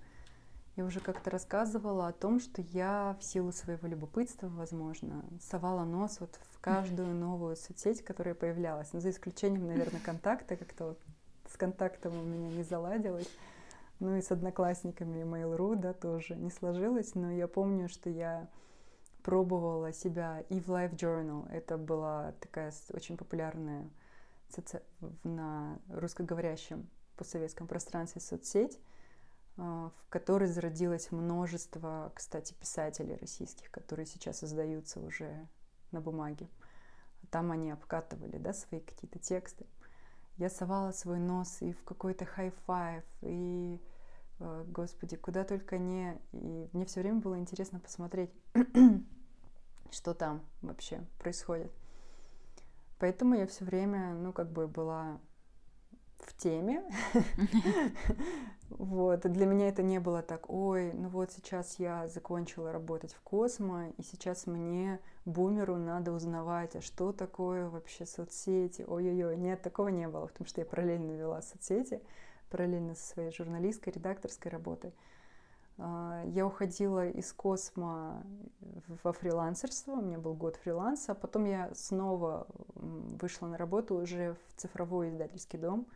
Я 0.77 0.85
уже 0.85 1.01
как-то 1.01 1.31
рассказывала 1.31 2.09
о 2.09 2.13
том, 2.13 2.41
что 2.41 2.63
я 2.63 3.17
в 3.21 3.25
силу 3.25 3.53
своего 3.53 3.89
любопытства, 3.89 4.49
возможно, 4.49 5.25
совала 5.41 5.85
нос 5.85 6.19
вот 6.21 6.39
в 6.53 6.61
каждую 6.61 7.15
новую 7.15 7.57
соцсеть, 7.57 8.03
которая 8.03 8.35
появлялась. 8.35 8.93
Ну, 8.93 9.01
за 9.01 9.11
исключением, 9.11 9.67
наверное, 9.67 10.01
контакта, 10.01 10.57
как-то 10.57 10.89
вот 10.89 11.01
с 11.53 11.57
контактом 11.57 12.19
у 12.19 12.23
меня 12.23 12.49
не 12.49 12.63
заладилось. 12.63 13.29
Ну 13.99 14.17
и 14.17 14.23
с 14.23 14.31
одноклассниками 14.31 15.23
Mail.ru, 15.23 15.77
да, 15.77 15.93
тоже 15.93 16.35
не 16.37 16.51
сложилось. 16.51 17.15
Но 17.15 17.31
я 17.31 17.49
помню, 17.49 17.89
что 17.89 18.09
я 18.09 18.49
пробовала 19.23 19.93
себя 19.93 20.41
и 20.49 20.61
в 20.61 20.69
Life 20.69 20.95
Journal. 20.97 21.49
Это 21.50 21.79
была 21.79 22.33
такая 22.41 22.73
очень 22.93 23.17
популярная 23.17 23.89
соци... 24.49 24.83
на 25.25 25.79
русскоговорящем 25.89 26.89
постсоветском 27.17 27.67
пространстве 27.67 28.21
соцсеть, 28.21 28.79
а, 29.57 29.91
в 29.91 30.09
которой 30.09 30.49
зародилось 30.49 31.11
множество, 31.11 32.12
кстати, 32.15 32.55
писателей 32.55 33.17
российских, 33.17 33.71
которые 33.71 34.07
сейчас 34.07 34.43
издаются 34.43 35.00
уже 35.00 35.47
на 35.93 36.00
бумаге. 36.00 36.49
Там 37.31 37.53
они 37.53 37.71
обкатывали 37.71 38.39
да, 38.39 38.53
свои 38.53 38.81
какие-то 38.81 39.19
тексты. 39.19 39.67
Я 40.37 40.49
совала 40.49 40.93
свой 40.93 41.19
нос 41.19 41.61
и 41.61 41.73
в 41.73 41.85
какой-то 41.85 42.25
хай-файв, 42.25 43.05
и, 43.21 43.79
господи, 44.68 45.16
куда 45.16 45.44
только 45.44 45.78
не. 45.78 46.20
И 46.32 46.68
мне 46.73 46.85
все 46.87 47.00
время 47.00 47.20
было 47.20 47.38
интересно 47.38 47.80
посмотреть, 47.80 48.30
что 49.90 50.14
там 50.14 50.42
вообще 50.62 51.04
происходит. 51.18 51.70
Поэтому 52.99 53.35
я 53.35 53.47
все 53.47 53.64
время, 53.64 54.14
ну, 54.14 54.32
как 54.32 54.50
бы 54.50 54.68
была 54.68 55.20
в 56.18 56.37
теме. 56.37 56.82
Вот. 58.70 59.23
для 59.23 59.47
меня 59.47 59.68
это 59.68 59.82
не 59.82 59.99
было 59.99 60.23
так, 60.23 60.49
ой, 60.49 60.92
ну 60.92 61.09
вот 61.09 61.32
сейчас 61.32 61.80
я 61.80 62.06
закончила 62.06 62.70
работать 62.70 63.12
в 63.12 63.20
Cosmo, 63.21 63.88
и 63.99 64.02
сейчас 64.02 64.47
мне, 64.47 65.00
бумеру, 65.25 65.76
надо 65.76 66.12
узнавать, 66.12 66.76
а 66.76 66.80
что 66.80 67.12
такое 67.12 67.68
вообще 67.68 68.06
соцсети, 68.06 68.82
ой-ой-ой. 68.87 69.37
Нет, 69.37 69.62
такого 69.62 69.88
не 69.88 70.06
было, 70.06 70.26
потому 70.26 70.47
что 70.47 70.61
я 70.61 70.64
параллельно 70.64 71.11
вела 71.11 71.42
соцсети, 71.42 72.00
параллельно 72.50 72.95
со 72.95 73.07
своей 73.07 73.33
журналистской, 73.33 73.92
редакторской 73.92 74.50
работой. 74.50 74.92
А, 75.78 76.23
я 76.26 76.47
уходила 76.47 77.09
из 77.09 77.33
космо 77.33 78.23
во 79.02 79.12
фрилансерство, 79.12 79.92
у 79.92 80.02
меня 80.02 80.19
был 80.19 80.35
год 80.35 80.57
фриланса, 80.57 81.12
а 81.12 81.14
потом 81.14 81.45
я 81.45 81.73
снова 81.75 82.47
вышла 82.75 83.47
на 83.47 83.57
работу 83.57 83.95
уже 83.95 84.35
в 84.35 84.61
цифровой 84.61 85.09
издательский 85.09 85.59
дом, 85.59 85.87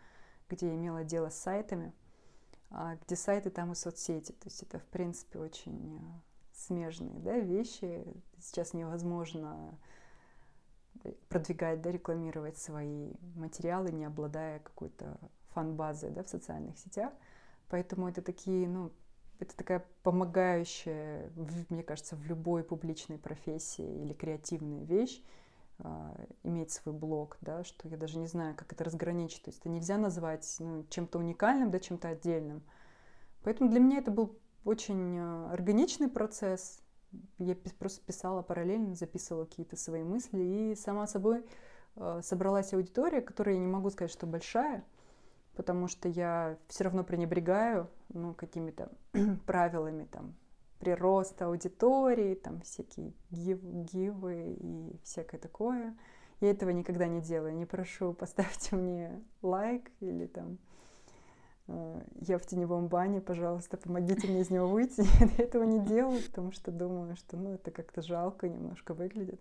где 0.49 0.68
я 0.68 0.75
имела 0.75 1.04
дело 1.04 1.28
с 1.28 1.37
сайтами, 1.37 1.92
а, 2.70 2.96
где 2.96 3.16
сайты, 3.16 3.50
там 3.50 3.73
и 3.73 3.75
соцсети. 3.75 4.32
То 4.32 4.46
есть 4.46 4.62
это, 4.62 4.78
в 4.78 4.87
принципе, 4.87 5.38
очень 5.38 5.99
э, 5.99 6.00
смежные 6.52 7.18
да, 7.20 7.38
вещи. 7.38 8.04
Сейчас 8.38 8.73
невозможно 8.73 9.78
продвигать, 11.28 11.82
да, 11.82 11.90
рекламировать 11.90 12.56
свои 12.56 13.12
материалы, 13.34 13.92
не 13.92 14.04
обладая 14.04 14.61
какой-то 14.61 15.18
фан-базой 15.54 16.11
да, 16.11 16.23
в 16.23 16.28
социальных 16.28 16.78
сетях. 16.78 17.12
Поэтому 17.68 18.08
это 18.08 18.23
такие, 18.23 18.68
ну, 18.68 18.92
это 19.38 19.56
такая 19.56 19.84
помогающая, 20.02 21.30
мне 21.68 21.82
кажется, 21.82 22.16
в 22.16 22.25
любой 22.26 22.62
публичной 22.62 23.18
профессии 23.18 24.02
или 24.02 24.12
креативная 24.12 24.84
вещь, 24.84 25.23
а, 25.80 26.14
иметь 26.44 26.70
свой 26.70 26.94
блог, 26.94 27.37
да, 27.40 27.64
что 27.64 27.88
я 27.88 27.96
даже 27.96 28.18
не 28.18 28.26
знаю, 28.26 28.54
как 28.54 28.73
это 28.73 28.84
разграничить. 28.84 29.42
То 29.42 29.50
есть 29.50 29.61
это 29.61 29.68
нельзя 29.68 29.99
назвать 29.99 30.56
ну, 30.61 30.87
чем-то 30.88 31.18
уникальным, 31.18 31.70
да, 31.70 31.80
чем-то 31.80 32.08
отдельным. 32.08 32.62
Поэтому 33.42 33.70
для 33.70 33.80
меня 33.80 33.99
это 33.99 34.11
был 34.11 34.38
очень 34.64 35.18
а, 35.18 35.50
органичный 35.52 36.08
процесс. 36.08 36.80
Я 37.38 37.56
просто 37.78 38.04
писала 38.04 38.42
параллельно, 38.42 38.94
записывала 38.94 39.44
какие-то 39.44 39.76
свои 39.76 40.02
мысли, 40.02 40.42
и 40.42 40.75
сама 40.75 41.06
собой 41.06 41.44
а, 41.96 42.23
собралась 42.23 42.73
аудитория, 42.73 43.20
которая 43.20 43.56
я 43.56 43.61
не 43.61 43.66
могу 43.66 43.90
сказать, 43.90 44.12
что 44.12 44.26
большая, 44.26 44.84
потому 45.56 45.88
что 45.88 46.08
я 46.08 46.56
все 46.68 46.84
равно 46.84 47.04
пренебрегаю 47.04 47.88
ну, 48.08 48.34
какими-то 48.34 48.90
правилами 49.46 50.04
там 50.04 50.34
прироста 50.78 51.46
аудитории, 51.46 52.34
там 52.34 52.61
всякие 52.61 53.14
гив, 53.30 53.62
гивы 53.62 54.56
и 54.61 55.00
всякое 55.02 55.38
такое. 55.38 55.96
Я 56.40 56.50
этого 56.50 56.70
никогда 56.70 57.06
не 57.06 57.20
делаю. 57.20 57.54
Не 57.56 57.66
прошу, 57.66 58.12
поставьте 58.18 58.76
мне 58.76 59.23
лайк 59.42 59.90
или 60.00 60.26
там 60.26 60.58
э, 61.68 62.02
я 62.20 62.38
в 62.38 62.46
теневом 62.46 62.88
бане, 62.88 63.20
пожалуйста, 63.20 63.76
помогите 63.76 64.28
мне 64.28 64.40
из 64.40 64.50
него 64.50 64.68
выйти. 64.68 65.06
Я 65.38 65.44
этого 65.44 65.64
не 65.64 65.80
делаю, 65.80 66.23
потому 66.23 66.52
что 66.52 66.70
думаю, 66.70 67.16
что 67.16 67.37
ну, 67.37 67.54
это 67.54 67.70
как-то 67.70 68.02
жалко 68.02 68.49
немножко 68.49 68.92
выглядит. 68.94 69.40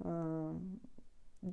Э, 0.00 0.54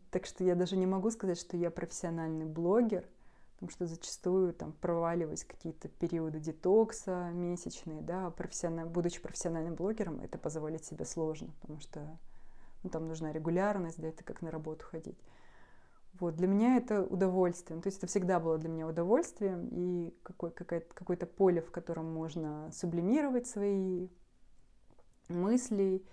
так 0.10 0.26
что 0.26 0.44
я 0.44 0.56
даже 0.56 0.78
не 0.78 0.88
могу 0.88 1.12
сказать, 1.12 1.40
что 1.40 1.58
я 1.58 1.70
профессиональный 1.70 2.46
блогер, 2.46 3.08
потому 3.56 3.72
что 3.72 3.88
зачастую 3.88 4.54
там 4.54 4.72
проваливаясь 4.74 5.44
какие-то 5.44 5.88
периоды 5.88 6.40
детокса 6.40 7.32
месячные, 7.34 8.02
да, 8.02 8.30
профессиональ... 8.30 8.88
будучи 8.88 9.22
профессиональным 9.22 9.76
блогером, 9.76 10.20
это 10.20 10.38
позволить 10.38 10.86
себе 10.86 11.06
сложно, 11.06 11.54
потому 11.62 11.80
что 11.80 12.20
Ну, 12.84 12.90
там 12.90 13.08
нужна 13.08 13.32
регулярность, 13.32 14.00
да, 14.00 14.10
это 14.10 14.24
как 14.24 14.44
на 14.44 14.52
работу 14.52 14.86
ходить. 14.86 15.18
Вот, 16.20 16.36
для 16.36 16.48
меня 16.48 16.78
это 16.78 17.04
удовольствием. 17.04 17.82
То 17.82 17.88
есть 17.88 17.98
это 17.98 18.08
всегда 18.08 18.40
было 18.40 18.58
для 18.58 18.70
меня 18.70 18.88
удовольствием 18.88 19.68
и 19.72 20.16
какой, 20.24 20.52
какое-то 20.52 21.26
поле, 21.26 21.62
в 21.62 21.72
котором 21.72 22.14
можно 22.14 22.70
сублимировать 22.72 23.48
свои 23.48 24.08
мысли, 25.28 26.06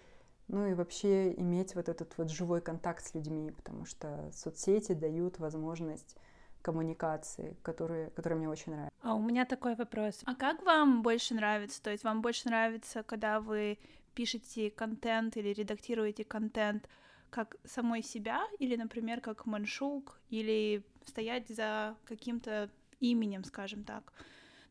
ну 0.49 0.67
и 0.67 0.75
вообще 0.75 1.33
иметь 1.35 1.75
вот 1.75 1.89
этот 1.89 2.17
вот 2.19 2.31
живой 2.31 2.61
контакт 2.61 3.05
с 3.05 3.15
людьми, 3.15 3.51
потому 3.51 3.85
что 3.85 4.31
соцсети 4.33 4.93
дают 4.93 5.39
возможность 5.39 6.17
коммуникации, 6.63 7.57
которые, 7.63 8.11
которые 8.11 8.39
мне 8.39 8.49
очень 8.49 8.73
нравятся. 8.73 8.97
А 9.03 9.15
у 9.15 9.21
меня 9.21 9.45
такой 9.45 9.75
вопрос. 9.75 10.21
А 10.25 10.35
как 10.35 10.63
вам 10.63 11.03
больше 11.03 11.35
нравится? 11.35 11.83
То 11.83 11.91
есть 11.91 12.05
вам 12.05 12.23
больше 12.23 12.49
нравится, 12.49 13.03
когда 13.03 13.41
вы 13.41 13.79
пишете 14.15 14.71
контент 14.71 15.37
или 15.37 15.49
редактируете 15.53 16.25
контент 16.25 16.89
как 17.31 17.57
самой 17.65 18.03
себя, 18.03 18.43
или, 18.59 18.77
например, 18.77 19.21
как 19.21 19.47
маншук, 19.47 20.21
или 20.29 20.83
стоять 21.07 21.49
за 21.49 21.97
каким-то 22.05 22.69
именем, 23.01 23.45
скажем 23.45 23.85
так. 23.85 24.13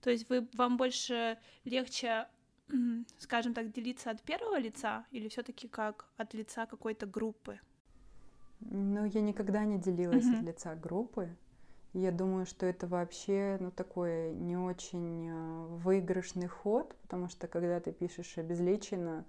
То 0.01 0.11
есть 0.11 0.29
вы, 0.29 0.47
вам 0.53 0.77
больше 0.77 1.37
легче, 1.65 2.27
скажем 3.17 3.53
так, 3.53 3.71
делиться 3.71 4.11
от 4.11 4.21
первого 4.21 4.59
лица, 4.59 5.05
или 5.11 5.27
все 5.27 5.41
таки 5.41 5.67
как 5.67 6.05
от 6.17 6.33
лица 6.33 6.65
какой-то 6.65 7.05
группы? 7.05 7.59
Ну, 8.59 9.05
я 9.05 9.21
никогда 9.21 9.65
не 9.65 9.79
делилась 9.79 10.25
mm-hmm. 10.25 10.39
от 10.39 10.43
лица 10.43 10.75
группы. 10.75 11.35
Я 11.93 12.11
думаю, 12.11 12.45
что 12.45 12.65
это 12.65 12.87
вообще, 12.87 13.57
ну, 13.59 13.69
такой 13.69 14.33
не 14.33 14.55
очень 14.55 15.29
э, 15.29 15.65
выигрышный 15.83 16.47
ход, 16.47 16.95
потому 17.01 17.27
что 17.27 17.47
когда 17.47 17.79
ты 17.81 17.91
пишешь 17.91 18.37
обезличенно, 18.37 19.25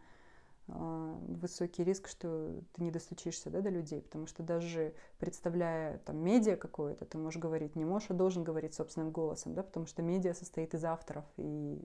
а, 0.69 1.19
высокий 1.27 1.83
риск, 1.83 2.09
что 2.09 2.55
ты 2.73 2.83
не 2.83 2.91
достучишься 2.91 3.51
да, 3.51 3.61
до 3.61 3.69
людей, 3.69 4.01
потому 4.01 4.27
что 4.27 4.43
даже 4.43 4.95
представляя 5.19 5.99
там 5.99 6.19
медиа 6.19 6.57
какое-то, 6.57 7.05
ты 7.05 7.19
можешь 7.19 7.41
говорить, 7.41 7.75
не 7.75 7.85
можешь, 7.85 8.11
а 8.11 8.15
должен 8.15 8.45
говорить 8.45 8.75
собственным 8.75 9.11
голосом, 9.11 9.55
да, 9.55 9.63
потому 9.65 9.87
что 9.87 10.03
медиа 10.03 10.35
состоит 10.35 10.75
из 10.75 10.85
авторов, 10.85 11.25
и 11.37 11.81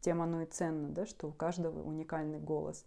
тем 0.00 0.20
оно 0.20 0.42
и 0.42 0.46
ценно, 0.46 0.90
да, 0.90 1.06
что 1.06 1.28
у 1.28 1.32
каждого 1.32 1.82
уникальный 1.82 2.40
голос. 2.40 2.84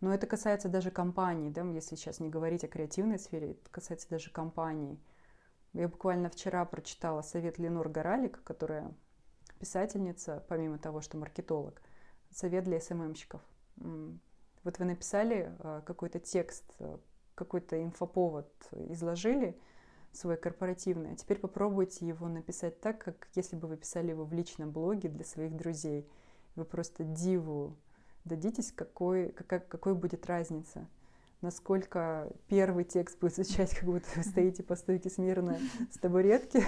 Но 0.00 0.14
это 0.14 0.28
касается 0.28 0.68
даже 0.68 0.92
компаний, 0.92 1.50
да, 1.50 1.62
если 1.62 1.96
сейчас 1.96 2.20
не 2.20 2.28
говорить 2.28 2.62
о 2.62 2.68
креативной 2.68 3.18
сфере, 3.18 3.50
это 3.50 3.70
касается 3.70 4.08
даже 4.08 4.30
компаний. 4.30 4.98
Я 5.78 5.86
буквально 5.86 6.28
вчера 6.28 6.64
прочитала 6.64 7.22
совет 7.22 7.58
Ленор 7.58 7.88
Горалик, 7.88 8.42
которая 8.42 8.92
писательница, 9.60 10.44
помимо 10.48 10.76
того, 10.76 11.00
что 11.00 11.16
маркетолог, 11.16 11.80
совет 12.30 12.64
для 12.64 12.80
СММщиков 12.80 13.40
вот 13.76 14.78
вы 14.80 14.84
написали 14.84 15.54
э, 15.60 15.82
какой-то 15.86 16.18
текст, 16.18 16.64
э, 16.80 16.98
какой-то 17.36 17.80
инфоповод 17.80 18.52
изложили 18.72 19.56
свой 20.10 20.36
корпоративный, 20.36 21.12
а 21.12 21.16
теперь 21.16 21.38
попробуйте 21.38 22.08
его 22.08 22.26
написать 22.26 22.80
так, 22.80 22.98
как 22.98 23.28
если 23.36 23.54
бы 23.54 23.68
вы 23.68 23.76
писали 23.76 24.10
его 24.10 24.24
в 24.24 24.32
личном 24.32 24.72
блоге 24.72 25.08
для 25.08 25.24
своих 25.24 25.54
друзей. 25.56 26.10
Вы 26.56 26.64
просто 26.64 27.04
диву 27.04 27.76
дадитесь, 28.24 28.72
какой, 28.72 29.28
какая, 29.30 29.60
какой 29.60 29.94
будет 29.94 30.26
разница 30.26 30.88
насколько 31.40 32.30
первый 32.48 32.84
текст 32.84 33.18
будет 33.20 33.34
звучать, 33.34 33.74
как 33.78 33.84
будто 33.84 34.06
вы 34.16 34.22
стоите 34.22 34.62
по 34.62 34.76
стойке 34.76 35.10
смирно 35.10 35.58
с 35.90 35.98
табуретки, 35.98 36.62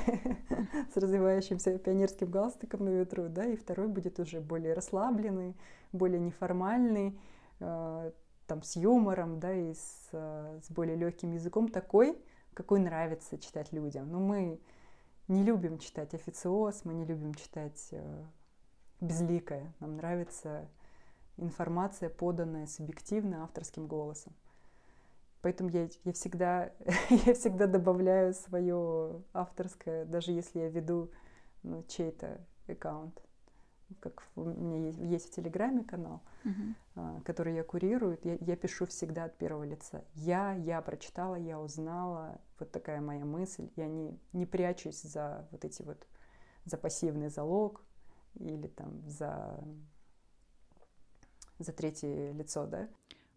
с 0.94 0.96
развивающимся 0.96 1.78
пионерским 1.78 2.30
галстуком 2.30 2.84
на 2.84 2.90
ветру, 2.90 3.28
да, 3.28 3.46
и 3.46 3.56
второй 3.56 3.88
будет 3.88 4.18
уже 4.20 4.40
более 4.40 4.74
расслабленный, 4.74 5.56
более 5.92 6.20
неформальный, 6.20 7.18
Э, 7.60 8.10
там 8.46 8.64
с 8.64 8.74
юмором, 8.74 9.38
да, 9.38 9.52
и 9.54 9.74
с, 9.74 10.08
э, 10.10 10.60
с 10.64 10.70
более 10.72 10.96
легким 10.96 11.30
языком 11.30 11.68
такой, 11.68 12.20
какой 12.52 12.80
нравится 12.80 13.38
читать 13.38 13.72
людям. 13.72 14.10
Но 14.10 14.18
мы 14.18 14.60
не 15.28 15.44
любим 15.44 15.78
читать 15.78 16.14
официоз, 16.14 16.84
мы 16.84 16.94
не 16.94 17.04
любим 17.04 17.34
читать 17.34 17.88
э, 17.92 18.24
безликое. 19.00 19.72
Нам 19.78 19.96
нравится 19.96 20.68
информация, 21.36 22.10
поданная 22.10 22.66
субъективно 22.66 23.44
авторским 23.44 23.86
голосом. 23.86 24.34
Поэтому 25.42 25.70
я, 25.70 25.88
я, 26.04 26.12
всегда, 26.12 26.72
я 27.10 27.34
всегда 27.34 27.66
добавляю 27.66 28.34
свое 28.34 29.22
авторское, 29.32 30.04
даже 30.04 30.32
если 30.32 30.60
я 30.60 30.68
веду 30.68 31.10
ну, 31.62 31.82
чей-то 31.88 32.40
аккаунт 32.68 33.20
как 33.98 34.28
у 34.36 34.44
меня 34.44 34.86
есть, 34.86 34.98
есть 34.98 35.26
в 35.28 35.30
Телеграме 35.30 35.82
канал, 35.82 36.22
uh-huh. 36.44 37.22
который 37.22 37.56
я 37.56 37.64
курирую, 37.64 38.18
я, 38.22 38.36
я 38.40 38.56
пишу 38.56 38.86
всегда 38.86 39.24
от 39.24 39.36
первого 39.36 39.64
лица. 39.64 40.04
Я, 40.14 40.54
я 40.54 40.80
прочитала, 40.80 41.34
я 41.34 41.58
узнала, 41.58 42.40
вот 42.58 42.70
такая 42.70 43.00
моя 43.00 43.24
мысль. 43.24 43.68
Я 43.76 43.88
не, 43.88 44.18
не 44.32 44.46
прячусь 44.46 45.02
за 45.02 45.48
вот 45.50 45.64
эти 45.64 45.82
вот, 45.82 46.06
за 46.64 46.76
пассивный 46.76 47.30
залог 47.30 47.82
или 48.34 48.68
там 48.68 49.02
за, 49.08 49.58
за 51.58 51.72
третье 51.72 52.32
лицо, 52.32 52.66
да. 52.66 52.88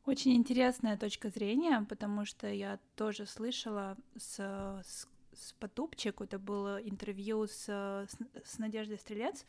Очень 0.06 0.36
интересная 0.36 0.98
точка 0.98 1.30
зрения, 1.30 1.86
потому 1.88 2.26
что 2.26 2.52
я 2.52 2.78
тоже 2.98 3.26
слышала 3.26 3.96
с, 4.18 4.36
с, 4.84 5.08
с 5.34 5.54
Потупчик, 5.60 6.20
это 6.20 6.38
было 6.38 6.78
интервью 6.78 7.48
с, 7.48 7.70
с, 7.70 8.18
с 8.44 8.60
Надеждой 8.60 8.98
Стрелец, 8.98 9.46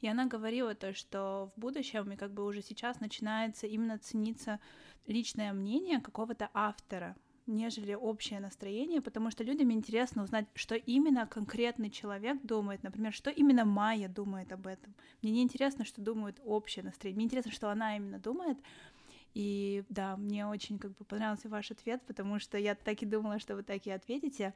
и 0.00 0.06
она 0.06 0.26
говорила 0.26 0.76
то, 0.76 0.94
что 0.94 1.50
в 1.56 1.60
будущем 1.60 2.12
и 2.12 2.16
как 2.16 2.32
бы 2.32 2.46
уже 2.46 2.62
сейчас 2.62 3.00
начинается 3.00 3.66
именно 3.66 3.98
цениться 3.98 4.60
личное 5.08 5.52
мнение 5.52 6.00
какого-то 6.00 6.50
автора, 6.54 7.16
нежели 7.48 7.94
общее 7.94 8.38
настроение, 8.38 9.00
потому 9.00 9.32
что 9.32 9.42
людям 9.42 9.72
интересно 9.72 10.22
узнать, 10.22 10.46
что 10.54 10.76
именно 10.76 11.26
конкретный 11.26 11.90
человек 11.90 12.40
думает, 12.42 12.84
например, 12.84 13.12
что 13.12 13.30
именно 13.30 13.64
Майя 13.64 14.08
думает 14.08 14.52
об 14.52 14.68
этом. 14.68 14.94
Мне 15.20 15.32
не 15.32 15.42
интересно, 15.42 15.84
что 15.84 16.00
думает 16.00 16.40
общее 16.44 16.84
настроение, 16.84 17.16
мне 17.16 17.24
интересно, 17.24 17.50
что 17.50 17.70
она 17.70 17.96
именно 17.96 18.20
думает, 18.20 18.58
и 19.34 19.84
да, 19.88 20.16
мне 20.16 20.46
очень 20.46 20.78
как 20.78 20.92
бы 20.96 21.04
понравился 21.04 21.48
ваш 21.48 21.70
ответ, 21.70 22.02
потому 22.06 22.38
что 22.38 22.58
я 22.58 22.74
так 22.74 23.02
и 23.02 23.06
думала, 23.06 23.38
что 23.38 23.54
вы 23.54 23.62
так 23.62 23.86
и 23.86 23.90
ответите. 23.90 24.54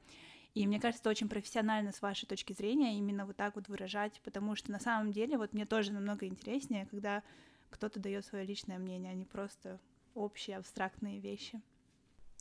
И 0.54 0.66
мне 0.66 0.80
кажется, 0.80 1.02
это 1.02 1.10
очень 1.10 1.28
профессионально 1.28 1.92
с 1.92 2.00
вашей 2.00 2.26
точки 2.26 2.52
зрения 2.52 2.96
именно 2.96 3.26
вот 3.26 3.36
так 3.36 3.56
вот 3.56 3.68
выражать, 3.68 4.20
потому 4.24 4.54
что 4.54 4.70
на 4.70 4.78
самом 4.78 5.12
деле 5.12 5.36
вот 5.36 5.52
мне 5.52 5.66
тоже 5.66 5.92
намного 5.92 6.26
интереснее, 6.26 6.86
когда 6.86 7.22
кто-то 7.70 7.98
дает 7.98 8.24
свое 8.24 8.44
личное 8.44 8.78
мнение, 8.78 9.12
а 9.12 9.14
не 9.14 9.24
просто 9.24 9.80
общие 10.14 10.56
абстрактные 10.56 11.18
вещи. 11.18 11.60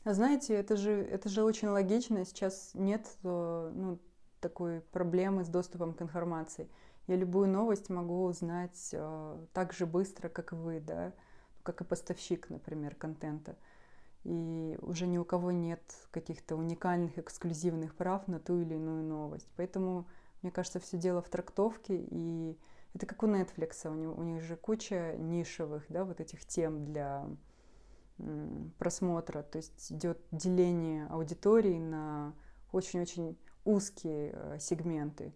А 0.04 0.14
знаете, 0.14 0.54
это 0.54 0.76
же, 0.76 0.92
это 0.92 1.30
же 1.30 1.44
очень 1.44 1.70
логично. 1.70 2.24
Сейчас 2.26 2.72
нет 2.74 3.08
э, 3.24 3.72
ну, 3.74 4.00
такой 4.42 4.82
проблемы 4.82 5.44
с 5.44 5.48
доступом 5.48 5.94
к 5.94 6.02
информации. 6.02 6.70
Я 7.08 7.16
любую 7.16 7.48
новость 7.48 7.90
могу 7.90 8.26
узнать 8.26 8.90
э, 8.92 9.46
так 9.54 9.74
же 9.74 9.86
быстро, 9.86 10.30
как 10.30 10.52
вы, 10.52 10.80
да, 10.82 11.14
как 11.64 11.82
и 11.82 11.84
поставщик, 11.84 12.50
например, 12.50 12.96
контента 12.96 13.56
и 14.24 14.78
уже 14.82 15.06
ни 15.06 15.18
у 15.18 15.26
кого 15.26 15.52
нет 15.52 15.82
каких-то 16.12 16.56
уникальных, 16.56 17.18
эксклюзивных 17.18 17.96
прав 17.96 18.28
на 18.28 18.40
ту 18.40 18.62
или 18.62 18.76
иную 18.76 19.04
новость. 19.04 19.50
Поэтому, 19.58 20.08
мне 20.42 20.52
кажется, 20.52 20.80
все 20.80 20.98
дело 20.98 21.22
в 21.22 21.30
трактовке, 21.30 21.98
и 22.10 22.58
это 22.94 23.06
как 23.06 23.24
у 23.24 23.28
Netflix, 23.28 23.90
у 23.90 23.94
них, 23.94 24.18
у 24.18 24.24
них 24.24 24.42
же 24.42 24.56
куча 24.56 25.16
нишевых, 25.18 25.86
да, 25.90 26.06
вот 26.06 26.22
этих 26.22 26.46
тем 26.46 26.86
для 26.86 27.28
просмотра, 28.78 29.42
то 29.42 29.58
есть 29.58 29.92
идет 29.92 30.20
деление 30.32 31.08
аудитории 31.08 31.80
на 31.80 32.34
очень-очень 32.72 33.38
узкие 33.66 34.32
э, 34.34 34.58
сегменты, 34.60 35.34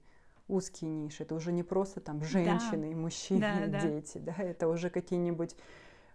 узкие 0.47 0.91
ниши. 0.91 1.23
Это 1.23 1.35
уже 1.35 1.51
не 1.51 1.63
просто 1.63 1.99
там 1.99 2.23
женщины 2.23 2.91
да. 2.91 2.97
мужчины, 2.97 3.67
да, 3.67 3.79
и 3.79 3.81
дети, 3.81 4.19
да, 4.19 4.35
это 4.37 4.67
уже 4.67 4.89
какие-нибудь 4.89 5.55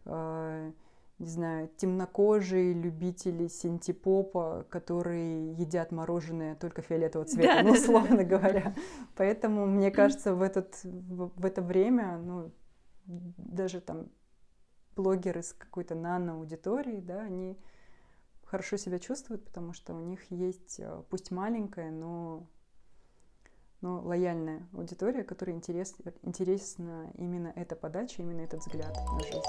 не 0.04 1.28
знаю, 1.28 1.68
темнокожие 1.76 2.72
любители 2.72 3.46
синтепопа, 3.46 4.66
которые 4.68 5.52
едят 5.52 5.92
мороженое 5.92 6.56
только 6.56 6.82
фиолетового 6.82 7.28
цвета, 7.28 7.56
да, 7.56 7.62
ну, 7.62 7.72
условно 7.72 8.16
да, 8.16 8.24
говоря. 8.24 8.74
Поэтому, 9.14 9.66
мне 9.66 9.90
кажется, 9.90 10.34
в, 10.34 10.42
этот, 10.42 10.80
в 10.82 11.44
это 11.44 11.62
время, 11.62 12.18
ну, 12.18 12.50
даже 13.06 13.80
там 13.80 14.08
блогеры 14.96 15.42
с 15.42 15.52
какой-то 15.52 15.94
нано-аудиторией, 15.94 17.00
да, 17.00 17.22
они 17.22 17.56
хорошо 18.44 18.76
себя 18.76 18.98
чувствуют, 18.98 19.44
потому 19.44 19.72
что 19.72 19.94
у 19.94 20.00
них 20.00 20.30
есть, 20.30 20.78
э, 20.78 21.02
пусть 21.08 21.30
маленькая, 21.30 21.90
но, 21.90 22.46
но 23.82 24.00
лояльная 24.00 24.66
аудитория, 24.74 25.24
которой 25.24 25.50
интерес, 25.50 25.94
интересна 26.22 27.10
именно 27.18 27.52
эта 27.56 27.76
подача, 27.76 28.22
именно 28.22 28.40
этот 28.40 28.60
взгляд 28.60 28.96
на 29.12 29.20
жизнь. 29.20 29.40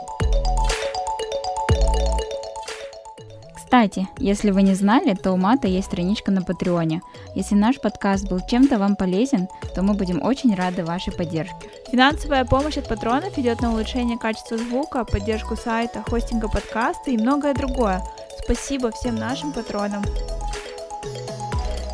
Кстати, 3.55 4.07
если 4.19 4.51
вы 4.51 4.61
не 4.61 4.75
знали, 4.75 5.15
то 5.15 5.31
у 5.31 5.37
Мата 5.37 5.67
есть 5.67 5.87
страничка 5.87 6.31
на 6.31 6.43
Патреоне. 6.43 7.01
Если 7.33 7.55
наш 7.55 7.81
подкаст 7.81 8.29
был 8.29 8.39
чем-то 8.47 8.77
вам 8.77 8.95
полезен, 8.95 9.47
то 9.73 9.81
мы 9.81 9.95
будем 9.95 10.21
очень 10.21 10.53
рады 10.53 10.85
вашей 10.85 11.11
поддержке. 11.11 11.71
Финансовая 11.89 12.45
помощь 12.45 12.77
от 12.77 12.87
патронов 12.87 13.35
идет 13.39 13.61
на 13.61 13.71
улучшение 13.71 14.19
качества 14.19 14.57
звука, 14.57 15.05
поддержку 15.05 15.55
сайта, 15.55 16.03
хостинга 16.03 16.49
подкаста 16.49 17.09
и 17.09 17.17
многое 17.17 17.55
другое. 17.55 18.03
Спасибо 18.43 18.91
всем 18.91 19.15
нашим 19.15 19.51
патронам. 19.51 20.03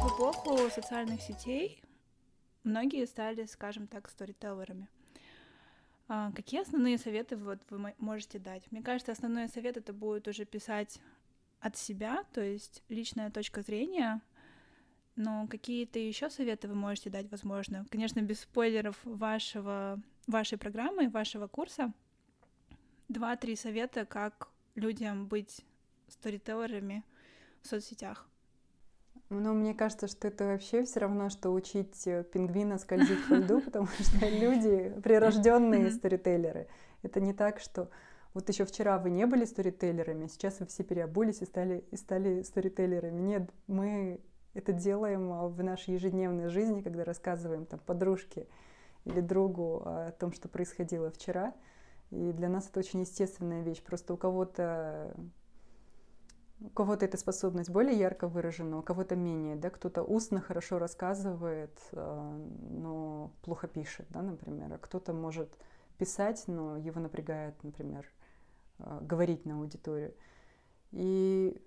В 0.01 0.07
эпоху 0.07 0.57
социальных 0.75 1.21
сетей 1.21 1.81
многие 2.69 3.05
стали, 3.05 3.45
скажем 3.45 3.87
так, 3.87 4.09
сторителлерами. 4.09 4.87
А, 6.07 6.31
какие 6.31 6.61
основные 6.61 6.97
советы 6.97 7.35
вот 7.35 7.59
вы 7.69 7.93
можете 7.97 8.39
дать? 8.39 8.63
Мне 8.71 8.81
кажется, 8.81 9.11
основной 9.11 9.49
совет 9.49 9.77
это 9.77 9.93
будет 9.93 10.27
уже 10.27 10.45
писать 10.45 11.01
от 11.59 11.77
себя, 11.77 12.23
то 12.33 12.41
есть 12.41 12.83
личная 12.89 13.29
точка 13.31 13.61
зрения. 13.61 14.21
Но 15.15 15.47
какие-то 15.47 15.99
еще 15.99 16.29
советы 16.29 16.67
вы 16.67 16.75
можете 16.75 17.09
дать, 17.09 17.29
возможно? 17.29 17.85
Конечно, 17.89 18.21
без 18.21 18.39
спойлеров 18.39 18.97
вашего, 19.03 19.99
вашей 20.27 20.57
программы, 20.57 21.09
вашего 21.09 21.47
курса. 21.47 21.91
Два-три 23.09 23.55
совета, 23.55 24.05
как 24.05 24.49
людям 24.75 25.27
быть 25.27 25.65
сторителлерами 26.07 27.03
в 27.61 27.67
соцсетях. 27.67 28.28
Ну, 29.29 29.53
мне 29.53 29.75
кажется, 29.75 30.07
что 30.07 30.27
это 30.27 30.45
вообще 30.45 30.83
все 30.83 31.01
равно, 31.01 31.29
что 31.29 31.51
учить 31.51 32.07
э, 32.07 32.23
пингвина 32.23 32.79
скользить 32.79 33.27
по 33.27 33.35
льду, 33.35 33.61
потому 33.61 33.87
что 33.99 34.27
люди 34.27 34.91
прирожденные 35.03 35.91
сторителлеры. 35.91 36.67
Это 37.03 37.21
не 37.21 37.33
так, 37.33 37.59
что 37.59 37.89
вот 38.33 38.49
еще 38.49 38.65
вчера 38.65 38.97
вы 38.97 39.11
не 39.11 39.25
были 39.27 39.45
сторителлерами, 39.45 40.27
сейчас 40.27 40.59
вы 40.59 40.65
все 40.65 40.83
переобулись 40.83 41.41
и 41.41 41.45
стали, 41.45 41.83
и 41.91 41.95
стали 41.95 42.41
сторителлерами. 42.41 43.21
Нет, 43.21 43.49
мы 43.67 44.19
это 44.55 44.73
делаем 44.73 45.31
а, 45.31 45.47
в 45.47 45.61
нашей 45.63 45.93
ежедневной 45.93 46.49
жизни, 46.49 46.81
когда 46.81 47.03
рассказываем 47.03 47.65
там 47.65 47.79
подружке 47.79 48.47
или 49.05 49.21
другу 49.21 49.83
о 49.85 50.11
том, 50.19 50.33
что 50.33 50.49
происходило 50.49 51.11
вчера. 51.11 51.53
И 52.09 52.31
для 52.31 52.49
нас 52.49 52.67
это 52.67 52.79
очень 52.79 53.01
естественная 53.01 53.61
вещь. 53.61 53.81
Просто 53.83 54.13
у 54.13 54.17
кого-то 54.17 55.13
у 56.61 56.69
кого-то 56.69 57.05
эта 57.05 57.17
способность 57.17 57.69
более 57.69 57.97
ярко 57.97 58.27
выражена, 58.27 58.79
у 58.79 58.81
кого-то 58.81 59.15
менее, 59.15 59.55
да, 59.55 59.69
кто-то 59.69 60.03
устно 60.03 60.41
хорошо 60.41 60.77
рассказывает, 60.77 61.77
э, 61.91 62.47
но 62.71 63.31
плохо 63.43 63.67
пишет, 63.67 64.05
да, 64.09 64.21
например, 64.21 64.73
а 64.73 64.77
кто-то 64.77 65.13
может 65.13 65.49
писать, 65.97 66.43
но 66.47 66.77
его 66.77 66.99
напрягает, 66.99 67.55
например, 67.63 68.05
э, 68.79 68.99
говорить 69.01 69.45
на 69.45 69.55
аудиторию. 69.55 70.13
И 70.91 71.61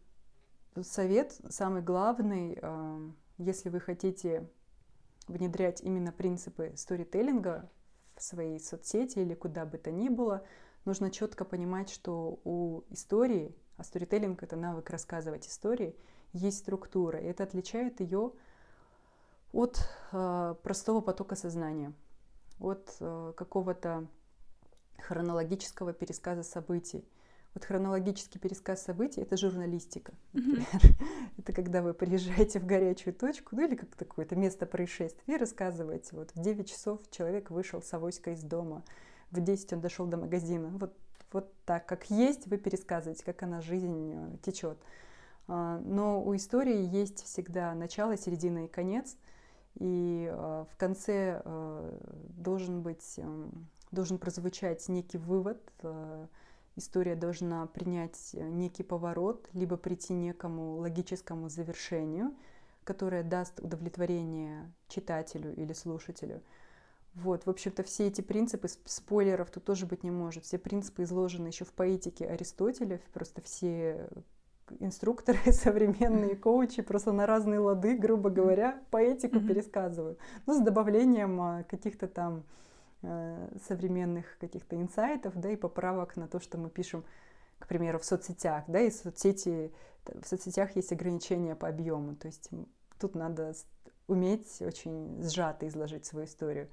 совет 0.82 1.40
самый 1.48 1.82
главный, 1.82 2.58
э, 2.60 3.10
если 3.38 3.70
вы 3.70 3.80
хотите 3.80 4.48
внедрять 5.26 5.80
именно 5.80 6.12
принципы 6.12 6.72
сторителлинга 6.76 7.70
в 8.16 8.22
своей 8.22 8.60
соцсети 8.60 9.20
или 9.20 9.34
куда 9.34 9.64
бы 9.64 9.78
то 9.78 9.90
ни 9.90 10.10
было, 10.10 10.44
нужно 10.84 11.10
четко 11.10 11.44
понимать, 11.46 11.88
что 11.88 12.40
у 12.44 12.82
истории 12.90 13.54
а 13.76 13.84
сторителлинг— 13.84 14.42
это 14.44 14.56
навык 14.56 14.90
рассказывать 14.90 15.46
истории, 15.46 15.96
есть 16.32 16.58
структура, 16.58 17.18
и 17.18 17.26
это 17.26 17.44
отличает 17.44 18.00
ее 18.00 18.32
от 19.52 19.78
э, 20.12 20.54
простого 20.62 21.00
потока 21.00 21.36
сознания, 21.36 21.92
от 22.58 22.96
э, 23.00 23.32
какого-то 23.36 24.06
хронологического 24.98 25.92
пересказа 25.92 26.42
событий. 26.42 27.04
Вот 27.54 27.64
хронологический 27.64 28.40
пересказ 28.40 28.82
событий— 28.82 29.20
это 29.22 29.36
журналистика, 29.36 30.14
например. 30.32 30.66
Mm-hmm. 30.72 31.04
это 31.38 31.52
когда 31.52 31.82
вы 31.82 31.92
приезжаете 31.92 32.60
в 32.60 32.66
горячую 32.66 33.12
точку, 33.12 33.56
ну 33.56 33.66
или 33.66 33.76
как 33.76 33.94
какое-то 33.94 34.36
место 34.36 34.64
происшествия, 34.64 35.34
и 35.34 35.36
рассказываете, 35.36 36.16
вот 36.16 36.30
в 36.34 36.40
9 36.40 36.70
часов 36.70 37.00
человек 37.10 37.50
вышел 37.50 37.82
с 37.82 37.92
авоськой 37.92 38.34
из 38.34 38.42
дома, 38.42 38.82
в 39.30 39.40
10 39.40 39.74
он 39.74 39.80
дошел 39.80 40.06
до 40.06 40.16
магазина. 40.16 40.70
Вот 40.78 40.96
вот 41.32 41.52
так, 41.64 41.86
как 41.86 42.10
есть, 42.10 42.46
вы 42.46 42.58
пересказываете, 42.58 43.24
как 43.24 43.42
она 43.42 43.60
жизнь 43.60 44.12
э, 44.14 44.36
течет. 44.42 44.78
А, 45.48 45.78
но 45.80 46.22
у 46.22 46.34
истории 46.36 46.84
есть 46.84 47.24
всегда 47.24 47.74
начало, 47.74 48.16
середина 48.16 48.66
и 48.66 48.68
конец, 48.68 49.16
и 49.76 50.28
э, 50.30 50.64
в 50.70 50.76
конце 50.76 51.42
э, 51.44 51.98
должен 52.38 52.82
быть, 52.82 53.18
должен 53.90 54.18
прозвучать 54.18 54.88
некий 54.88 55.18
вывод, 55.18 55.60
история 56.76 57.14
должна 57.14 57.66
принять 57.66 58.34
некий 58.34 58.82
поворот, 58.82 59.48
либо 59.52 59.76
прийти 59.76 60.14
некому 60.14 60.76
логическому 60.76 61.48
завершению, 61.48 62.34
которое 62.84 63.22
даст 63.22 63.60
удовлетворение 63.60 64.72
читателю 64.88 65.54
или 65.54 65.72
слушателю– 65.72 66.42
вот, 67.14 67.44
в 67.44 67.50
общем-то, 67.50 67.82
все 67.82 68.06
эти 68.06 68.22
принципы, 68.22 68.68
спойлеров 68.86 69.50
тут 69.50 69.64
тоже 69.64 69.86
быть 69.86 70.02
не 70.02 70.10
может. 70.10 70.44
Все 70.44 70.58
принципы 70.58 71.02
изложены 71.02 71.48
еще 71.48 71.64
в 71.64 71.72
поэтике 71.72 72.26
Аристотеля, 72.26 73.00
просто 73.12 73.42
все 73.42 74.08
инструкторы, 74.80 75.38
современные 75.52 76.36
коучи 76.36 76.82
просто 76.82 77.12
на 77.12 77.26
разные 77.26 77.58
лады, 77.58 77.96
грубо 77.96 78.30
говоря, 78.30 78.80
поэтику 78.90 79.36
mm-hmm. 79.36 79.46
пересказывают. 79.46 80.18
Ну, 80.46 80.54
с 80.54 80.60
добавлением 80.60 81.40
а, 81.40 81.62
каких-то 81.64 82.08
там 82.08 82.44
э, 83.02 83.48
современных 83.66 84.38
каких-то 84.38 84.80
инсайтов, 84.80 85.34
да, 85.36 85.50
и 85.50 85.56
поправок 85.56 86.16
на 86.16 86.28
то, 86.28 86.40
что 86.40 86.56
мы 86.56 86.70
пишем, 86.70 87.04
к 87.58 87.66
примеру, 87.66 87.98
в 87.98 88.04
соцсетях, 88.04 88.64
да, 88.68 88.80
и 88.80 88.90
соцсети, 88.90 89.72
в 90.06 90.26
соцсетях 90.26 90.76
есть 90.76 90.92
ограничения 90.92 91.54
по 91.54 91.68
объему, 91.68 92.16
то 92.16 92.26
есть 92.26 92.48
тут 92.98 93.14
надо 93.14 93.52
уметь 94.06 94.60
очень 94.62 95.22
сжато 95.22 95.68
изложить 95.68 96.06
свою 96.06 96.26
историю. 96.26 96.68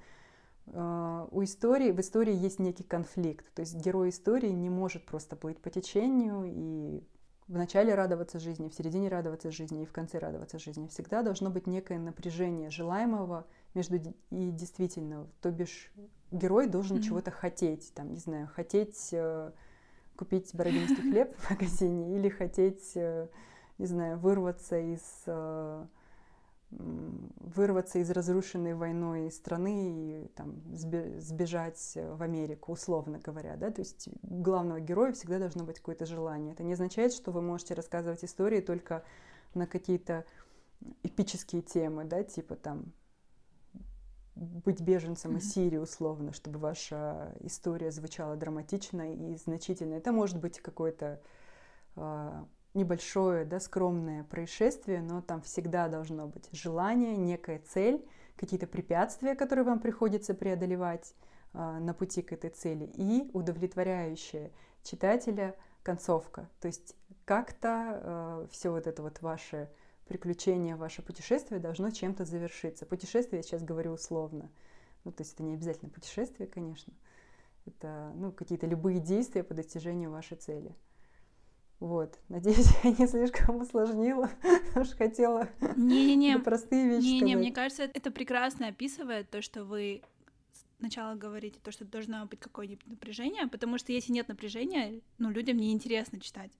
А, 0.73 1.27
у 1.31 1.43
истории, 1.43 1.91
в 1.91 1.99
истории 1.99 2.35
есть 2.35 2.59
некий 2.59 2.83
конфликт. 2.83 3.45
То 3.53 3.61
есть 3.61 3.75
герой 3.75 4.09
истории 4.09 4.49
не 4.49 4.69
может 4.69 5.05
просто 5.05 5.35
плыть 5.35 5.59
по 5.59 5.69
течению 5.69 6.43
и 6.45 7.03
в 7.47 7.57
начале 7.57 7.95
радоваться 7.95 8.39
жизни, 8.39 8.69
в 8.69 8.75
середине 8.75 9.09
радоваться 9.09 9.49
жизни 9.49 9.81
и 9.81 9.85
в 9.85 9.91
конце 9.91 10.19
радоваться 10.19 10.59
жизни. 10.59 10.87
Всегда 10.87 11.23
должно 11.23 11.49
быть 11.49 11.65
некое 11.65 11.97
напряжение 11.97 12.69
желаемого 12.69 13.47
между 13.73 13.95
и 13.95 14.51
действительного. 14.51 15.27
То 15.41 15.51
бишь 15.51 15.91
герой 16.31 16.67
должен 16.67 16.97
mm-hmm. 16.97 17.01
чего-то 17.01 17.31
хотеть, 17.31 17.91
там, 17.95 18.13
не 18.13 18.19
знаю, 18.19 18.47
хотеть 18.53 19.09
э, 19.13 19.51
купить 20.15 20.53
бородинский 20.53 21.01
хлеб 21.09 21.35
в 21.35 21.49
магазине 21.49 22.15
или 22.15 22.29
хотеть, 22.29 22.91
э, 22.95 23.27
не 23.79 23.87
знаю, 23.87 24.19
вырваться 24.19 24.77
из 24.77 25.23
э, 25.25 25.85
вырваться 26.71 27.99
из 27.99 28.11
разрушенной 28.11 28.75
войной 28.75 29.31
страны 29.31 30.23
и 30.23 30.27
там, 30.35 30.61
сбежать 30.71 31.93
в 31.95 32.21
Америку, 32.21 32.73
условно 32.73 33.19
говоря. 33.19 33.55
Да? 33.55 33.71
То 33.71 33.81
есть 33.81 34.09
у 34.21 34.41
главного 34.41 34.79
героя 34.79 35.13
всегда 35.13 35.39
должно 35.39 35.63
быть 35.63 35.79
какое-то 35.79 36.05
желание. 36.05 36.53
Это 36.53 36.63
не 36.63 36.73
означает, 36.73 37.13
что 37.13 37.31
вы 37.31 37.41
можете 37.41 37.73
рассказывать 37.73 38.23
истории 38.23 38.61
только 38.61 39.03
на 39.55 39.65
какие-то 39.65 40.25
эпические 41.03 41.61
темы, 41.61 42.05
да, 42.05 42.23
типа 42.23 42.55
там 42.55 42.93
быть 44.35 44.79
беженцем 44.79 45.37
из 45.37 45.51
Сирии 45.51 45.77
условно, 45.77 46.31
чтобы 46.31 46.59
ваша 46.59 47.35
история 47.41 47.91
звучала 47.91 48.37
драматично 48.37 49.13
и 49.13 49.35
значительно. 49.35 49.95
Это 49.95 50.13
может 50.13 50.39
быть 50.39 50.61
какое-то 50.61 51.21
а, 51.95 52.47
небольшое, 52.73 53.45
да, 53.45 53.59
скромное 53.59 54.23
происшествие, 54.23 55.01
но 55.01 55.21
там 55.21 55.41
всегда 55.41 55.87
должно 55.87 56.27
быть 56.27 56.49
желание, 56.51 57.17
некая 57.17 57.61
цель, 57.67 58.05
какие-то 58.35 58.67
препятствия, 58.67 59.35
которые 59.35 59.65
вам 59.65 59.79
приходится 59.79 60.33
преодолевать 60.33 61.13
э, 61.53 61.57
на 61.79 61.93
пути 61.93 62.21
к 62.21 62.31
этой 62.31 62.49
цели, 62.49 62.89
и 62.93 63.29
удовлетворяющая 63.33 64.51
читателя 64.83 65.55
концовка. 65.83 66.49
То 66.61 66.67
есть 66.67 66.95
как-то 67.25 68.01
э, 68.01 68.47
все 68.51 68.71
вот 68.71 68.87
это 68.87 69.01
вот 69.01 69.21
ваше 69.21 69.69
приключение, 70.07 70.75
ваше 70.75 71.01
путешествие 71.01 71.59
должно 71.59 71.91
чем-то 71.91 72.25
завершиться. 72.25 72.85
Путешествие 72.85 73.39
я 73.39 73.43
сейчас 73.43 73.63
говорю 73.63 73.91
условно. 73.93 74.49
Ну, 75.03 75.11
то 75.11 75.21
есть 75.21 75.33
это 75.35 75.43
не 75.43 75.53
обязательно 75.53 75.89
путешествие, 75.89 76.47
конечно. 76.47 76.93
Это 77.65 78.11
ну, 78.15 78.31
какие-то 78.31 78.65
любые 78.65 78.99
действия 78.99 79.43
по 79.43 79.53
достижению 79.53 80.11
вашей 80.11 80.37
цели. 80.37 80.75
Вот. 81.79 82.19
Надеюсь, 82.29 82.69
я 82.83 82.91
не 82.91 83.07
слишком 83.07 83.61
усложнила, 83.61 84.29
потому 84.67 84.85
что 84.85 84.97
хотела 84.97 85.49
не-не-не. 85.75 86.39
простые 86.39 86.87
вещи 86.87 87.05
Не-не, 87.05 87.35
мне 87.35 87.51
кажется, 87.51 87.83
это 87.83 88.11
прекрасно 88.11 88.67
описывает 88.67 89.29
то, 89.29 89.41
что 89.41 89.63
вы 89.63 90.01
сначала 90.79 91.15
говорите, 91.15 91.59
то, 91.61 91.71
что 91.71 91.85
должно 91.85 92.25
быть 92.25 92.39
какое-нибудь 92.39 92.87
напряжение, 92.87 93.47
потому 93.47 93.77
что 93.77 93.91
если 93.91 94.13
нет 94.13 94.27
напряжения, 94.29 95.01
ну, 95.17 95.29
людям 95.29 95.57
неинтересно 95.57 96.19
читать. 96.19 96.51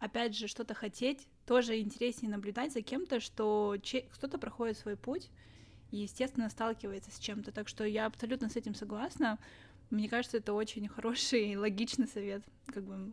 Опять 0.00 0.36
же, 0.36 0.46
что-то 0.48 0.74
хотеть, 0.74 1.26
тоже 1.46 1.80
интереснее 1.80 2.30
наблюдать 2.30 2.72
за 2.72 2.82
кем-то, 2.82 3.20
что 3.20 3.74
кто-то 4.12 4.38
проходит 4.38 4.78
свой 4.78 4.96
путь 4.96 5.30
и, 5.90 5.96
естественно, 5.98 6.50
сталкивается 6.50 7.10
с 7.10 7.18
чем-то. 7.18 7.50
Так 7.50 7.68
что 7.68 7.84
я 7.84 8.06
абсолютно 8.06 8.48
с 8.48 8.56
этим 8.56 8.74
согласна. 8.74 9.38
Мне 9.90 10.08
кажется, 10.08 10.36
это 10.36 10.52
очень 10.52 10.86
хороший 10.86 11.52
и 11.52 11.56
логичный 11.56 12.06
совет. 12.06 12.44
Как 12.66 12.84
бы 12.84 13.12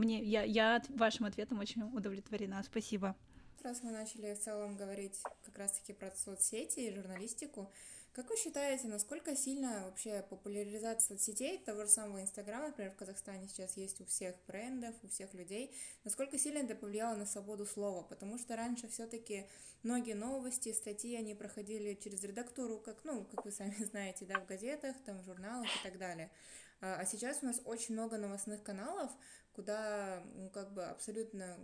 мне, 0.00 0.22
я, 0.22 0.42
я 0.42 0.82
вашим 0.88 1.26
ответом 1.26 1.58
очень 1.58 1.82
удовлетворена. 1.82 2.62
Спасибо. 2.62 3.14
Раз 3.62 3.82
мы 3.82 3.90
начали 3.90 4.34
в 4.34 4.40
целом 4.40 4.76
говорить 4.76 5.20
как 5.44 5.58
раз-таки 5.58 5.92
про 5.92 6.10
соцсети 6.12 6.80
и 6.80 6.94
журналистику, 6.94 7.70
Как 8.12 8.28
вы 8.28 8.36
считаете, 8.36 8.88
насколько 8.88 9.36
сильно 9.36 9.84
вообще 9.84 10.24
популяризация 10.28 11.16
соцсетей, 11.16 11.58
того 11.58 11.84
же 11.84 11.90
самого 11.90 12.22
Инстаграма, 12.22 12.68
например, 12.68 12.92
в 12.92 12.96
Казахстане 12.96 13.46
сейчас 13.46 13.76
есть 13.76 14.00
у 14.00 14.06
всех 14.06 14.34
брендов, 14.46 14.94
у 15.02 15.08
всех 15.08 15.32
людей, 15.34 15.72
насколько 16.04 16.38
сильно 16.38 16.58
это 16.58 16.74
повлияло 16.74 17.14
на 17.14 17.26
свободу 17.26 17.66
слова? 17.66 18.02
Потому 18.02 18.38
что 18.38 18.56
раньше 18.56 18.88
все-таки 18.88 19.46
многие 19.82 20.14
новости, 20.14 20.72
статьи, 20.72 21.14
они 21.14 21.34
проходили 21.34 21.94
через 21.94 22.24
редактуру, 22.24 22.78
как, 22.78 23.04
ну, 23.04 23.24
как 23.24 23.44
вы 23.44 23.52
сами 23.52 23.76
знаете, 23.84 24.24
да, 24.24 24.40
в 24.40 24.46
газетах, 24.46 24.96
там, 25.04 25.18
в 25.18 25.24
журналах 25.24 25.68
и 25.68 25.88
так 25.88 25.98
далее. 25.98 26.30
А, 26.80 26.96
а 27.00 27.04
сейчас 27.04 27.40
у 27.42 27.46
нас 27.46 27.60
очень 27.64 27.94
много 27.94 28.16
новостных 28.16 28.62
каналов, 28.62 29.10
куда, 29.60 30.22
ну, 30.36 30.48
как 30.48 30.72
бы 30.72 30.84
абсолютно 30.84 31.58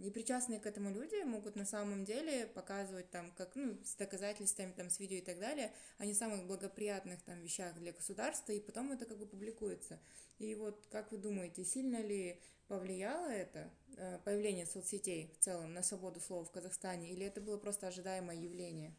непричастные 0.00 0.58
к 0.58 0.66
этому 0.66 0.90
люди 0.90 1.22
могут 1.24 1.54
на 1.54 1.66
самом 1.66 2.04
деле 2.04 2.46
показывать 2.46 3.10
там, 3.10 3.30
как, 3.36 3.54
ну, 3.54 3.76
с 3.84 3.94
доказательствами, 3.94 4.72
там, 4.72 4.88
с 4.88 4.98
видео 4.98 5.18
и 5.18 5.20
так 5.20 5.38
далее, 5.38 5.72
о 5.98 6.06
не 6.06 6.14
самых 6.14 6.46
благоприятных 6.46 7.22
там 7.22 7.40
вещах 7.42 7.74
для 7.74 7.92
государства, 7.92 8.52
и 8.52 8.60
потом 8.60 8.92
это 8.92 9.04
как 9.04 9.18
бы 9.18 9.26
публикуется. 9.26 9.98
И 10.38 10.54
вот 10.54 10.86
как 10.90 11.12
вы 11.12 11.18
думаете, 11.18 11.64
сильно 11.64 12.00
ли 12.02 12.40
повлияло 12.66 13.28
это, 13.28 13.70
э, 13.96 14.18
появление 14.24 14.66
соцсетей 14.66 15.30
в 15.34 15.38
целом 15.44 15.74
на 15.74 15.82
свободу 15.82 16.20
слова 16.20 16.44
в 16.44 16.50
Казахстане, 16.50 17.10
или 17.10 17.26
это 17.26 17.40
было 17.40 17.58
просто 17.58 17.86
ожидаемое 17.86 18.36
явление? 18.36 18.94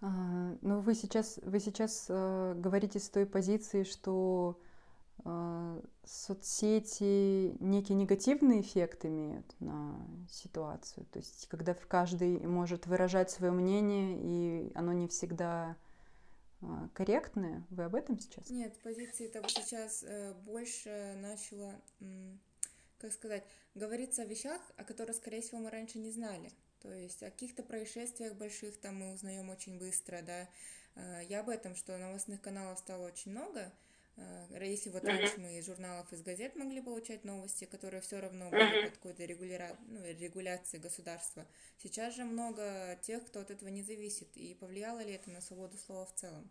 А, 0.00 0.56
ну, 0.60 0.80
вы 0.80 0.94
сейчас, 0.94 1.38
вы 1.42 1.60
сейчас 1.60 2.06
э, 2.08 2.54
говорите 2.56 2.98
с 2.98 3.08
той 3.08 3.26
позиции, 3.26 3.84
что 3.84 4.60
соцсети 6.04 7.56
некий 7.60 7.94
негативный 7.94 8.60
эффект 8.60 9.04
имеют 9.04 9.60
на 9.60 9.98
ситуацию. 10.30 11.06
То 11.06 11.18
есть, 11.18 11.48
когда 11.48 11.74
каждый 11.74 12.38
может 12.46 12.86
выражать 12.86 13.30
свое 13.30 13.52
мнение, 13.52 14.18
и 14.20 14.72
оно 14.74 14.92
не 14.92 15.08
всегда 15.08 15.76
а, 16.62 16.88
корректное. 16.94 17.64
Вы 17.70 17.84
об 17.84 17.94
этом 17.94 18.18
сейчас? 18.18 18.48
Нет, 18.50 18.78
позиции 18.82 19.28
того 19.28 19.48
сейчас 19.48 20.02
э, 20.02 20.32
больше 20.44 21.14
начала, 21.20 21.74
как 22.98 23.12
сказать, 23.12 23.44
говорится 23.74 24.22
о 24.22 24.26
вещах, 24.26 24.60
о 24.76 24.84
которых, 24.84 25.16
скорее 25.16 25.42
всего, 25.42 25.60
мы 25.60 25.70
раньше 25.70 25.98
не 25.98 26.10
знали. 26.10 26.50
То 26.80 26.92
есть 26.92 27.22
о 27.22 27.30
каких-то 27.30 27.62
происшествиях 27.62 28.34
больших 28.34 28.78
там 28.78 28.96
мы 28.96 29.12
узнаем 29.12 29.50
очень 29.50 29.78
быстро, 29.78 30.22
да. 30.22 30.48
Э, 30.94 31.20
я 31.28 31.40
об 31.40 31.50
этом, 31.50 31.74
что 31.74 31.96
новостных 31.98 32.40
каналов 32.40 32.78
стало 32.78 33.06
очень 33.06 33.32
много, 33.32 33.70
если 34.66 34.90
вот 34.90 35.04
раньше 35.04 35.38
мы 35.38 35.58
из 35.58 35.66
журналов, 35.66 36.12
из 36.12 36.22
газет 36.22 36.56
могли 36.56 36.80
получать 36.80 37.24
новости, 37.24 37.64
которые 37.64 38.00
все 38.00 38.20
равно 38.20 38.50
были 38.50 38.84
под 38.84 38.96
какой-то 38.96 39.24
регуляра... 39.24 39.76
ну, 39.88 40.00
регуляцией 40.18 40.82
государства, 40.82 41.46
сейчас 41.78 42.14
же 42.14 42.24
много 42.24 42.98
тех, 43.02 43.24
кто 43.26 43.40
от 43.40 43.50
этого 43.50 43.68
не 43.68 43.82
зависит. 43.82 44.36
И 44.36 44.54
повлияло 44.54 45.00
ли 45.00 45.12
это 45.12 45.30
на 45.30 45.40
свободу 45.40 45.76
слова 45.76 46.06
в 46.06 46.14
целом? 46.14 46.50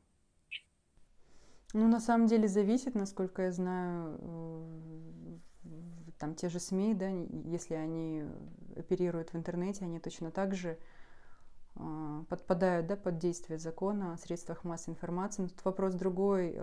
Ну, 1.73 1.88
на 1.88 1.99
самом 1.99 2.28
деле 2.28 2.47
зависит, 2.47 2.95
насколько 2.95 3.41
я 3.41 3.51
знаю, 3.51 4.17
э, 4.21 5.38
там 6.17 6.36
те 6.36 6.49
же 6.49 6.60
СМИ, 6.60 6.93
да, 6.93 7.10
если 7.10 7.73
они 7.73 8.23
оперируют 8.75 9.34
в 9.34 9.38
интернете, 9.38 9.86
они 9.86 9.99
точно 9.99 10.32
так 10.32 10.56
же 10.56 10.78
э, 11.75 12.23
подпадают 12.30 12.88
да, 12.88 12.95
под 12.95 13.17
действие 13.17 13.60
закона 13.60 14.13
о 14.13 14.17
средствах 14.17 14.63
массовой 14.63 14.93
информации. 14.93 15.41
Но 15.41 15.49
тут 15.49 15.65
вопрос 15.65 15.95
другой 15.95 16.56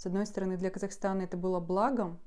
с 0.00 0.06
одной 0.06 0.24
стороны, 0.24 0.56
для 0.56 0.70
Казахстана 0.70 1.20
это 1.20 1.36
было 1.36 1.60
благом, 1.60 2.18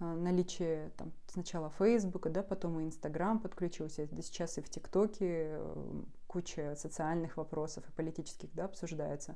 а, 0.00 0.14
наличие 0.14 0.90
там, 0.98 1.12
сначала 1.28 1.70
Фейсбука, 1.78 2.28
да, 2.28 2.42
потом 2.42 2.78
и 2.78 2.84
Инстаграм 2.84 3.38
подключился, 3.38 4.06
да 4.10 4.20
сейчас 4.20 4.58
и 4.58 4.60
в 4.60 4.68
ТикТоке 4.68 5.46
э, 5.48 6.02
куча 6.26 6.74
социальных 6.76 7.38
вопросов 7.38 7.88
и 7.88 7.92
политических 7.92 8.52
да, 8.52 8.66
обсуждается. 8.66 9.34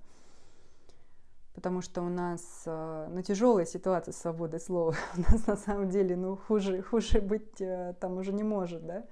Потому 1.54 1.80
что 1.80 2.02
у 2.02 2.10
нас 2.10 2.64
э, 2.66 3.08
ну, 3.10 3.22
тяжелая 3.22 3.64
ситуация 3.64 4.12
с 4.12 4.18
свободой 4.18 4.60
слова. 4.60 4.94
У 5.16 5.20
нас 5.22 5.46
на 5.46 5.56
самом 5.56 5.88
деле 5.88 6.16
ну, 6.16 6.36
хуже, 6.36 6.82
хуже 6.82 7.22
быть 7.22 7.62
э, 7.62 7.94
там 7.98 8.18
уже 8.18 8.34
не 8.34 8.42
может, 8.42 8.84
да. 8.86 9.06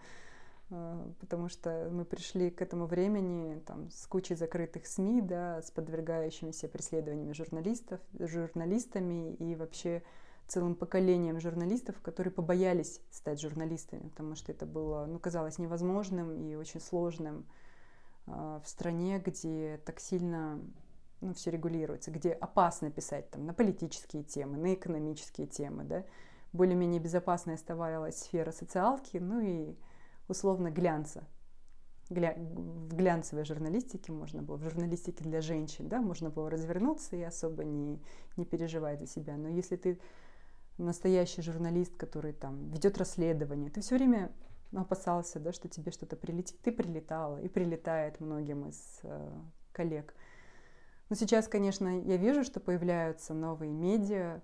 А, 0.75 1.13
потому 1.21 1.49
что 1.49 1.91
мы 1.93 2.05
пришли 2.05 2.51
к 2.51 2.63
этому 2.63 2.87
времени 2.87 3.61
там, 3.67 3.91
с 3.91 4.07
кучей 4.07 4.35
закрытых 4.35 4.87
СМИ, 4.87 5.21
да, 5.21 5.61
с 5.61 5.71
подвергающимися 5.71 6.67
преследованиями 6.69 7.35
журналистов, 7.35 8.01
журналистами 8.19 9.35
и 9.35 9.55
вообще 9.55 10.03
целым 10.49 10.75
поколением 10.75 11.41
журналистов, 11.41 12.01
которые 12.01 12.33
побоялись 12.33 13.01
стать 13.11 13.41
журналистами, 13.41 14.09
потому 14.09 14.35
что 14.35 14.51
это 14.51 14.65
было, 14.65 15.05
ну, 15.07 15.19
казалось 15.19 15.59
невозможным 15.59 16.33
и 16.33 16.55
очень 16.55 16.81
сложным 16.81 17.47
э, 18.27 18.61
в 18.65 18.67
стране, 18.67 19.23
где 19.25 19.79
так 19.85 20.01
сильно 20.01 20.59
ну, 21.21 21.35
все 21.35 21.51
регулируется, 21.51 22.11
где 22.11 22.33
опасно 22.33 22.91
писать 22.91 23.31
там, 23.31 23.45
на 23.45 23.53
политические 23.53 24.25
темы, 24.25 24.57
на 24.57 24.73
экономические 24.73 25.47
темы, 25.47 25.85
да, 25.85 26.05
более-менее 26.53 27.01
безопасной 27.01 27.55
оставалась 27.55 28.19
сфера 28.19 28.53
социалки, 28.53 29.19
ну 29.19 29.41
и 29.41 29.77
условно 30.29 30.71
глянца. 30.71 31.25
Гля... 32.11 32.35
В 32.37 32.95
глянцевой 32.95 33.45
журналистике 33.45 34.13
можно 34.13 34.43
было, 34.43 34.57
в 34.57 34.63
журналистике 34.63 35.25
для 35.25 35.41
женщин, 35.41 35.89
да, 35.89 36.01
можно 36.01 36.31
было 36.31 36.51
развернуться 36.51 37.17
и 37.17 37.23
особо 37.23 37.65
не, 37.65 38.03
не 38.37 38.45
переживать 38.45 39.01
за 39.01 39.07
себя. 39.07 39.37
Но 39.37 39.49
если 39.49 39.77
ты 39.77 39.99
настоящий 40.79 41.43
журналист, 41.43 41.97
который 41.97 42.33
там 42.33 42.69
ведет 42.71 42.99
расследование, 42.99 43.71
ты 43.71 43.81
все 43.81 43.97
время 43.97 44.33
опасался, 44.75 45.39
да, 45.39 45.53
что 45.53 45.69
тебе 45.69 45.91
что-то 45.91 46.17
прилетит. 46.17 46.59
Ты 46.63 46.73
прилетала 46.73 47.41
и 47.41 47.49
прилетает 47.49 48.21
многим 48.21 48.69
из 48.69 49.01
э, 49.03 49.31
коллег. 49.73 50.15
Но 51.09 51.17
сейчас, 51.17 51.47
конечно, 51.47 52.01
я 52.01 52.17
вижу, 52.17 52.43
что 52.43 52.59
появляются 52.59 53.35
новые 53.35 53.71
медиа, 53.71 54.41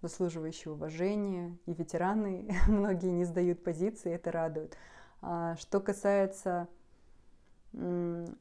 заслуживающие 0.00 0.72
уважения, 0.72 1.56
и 1.66 1.74
ветераны 1.74 2.48
многие 2.68 3.10
не 3.10 3.24
сдают 3.24 3.62
позиции, 3.62 4.12
это 4.12 4.32
радует. 4.32 4.76
А 5.20 5.56
что 5.56 5.80
касается 5.80 6.68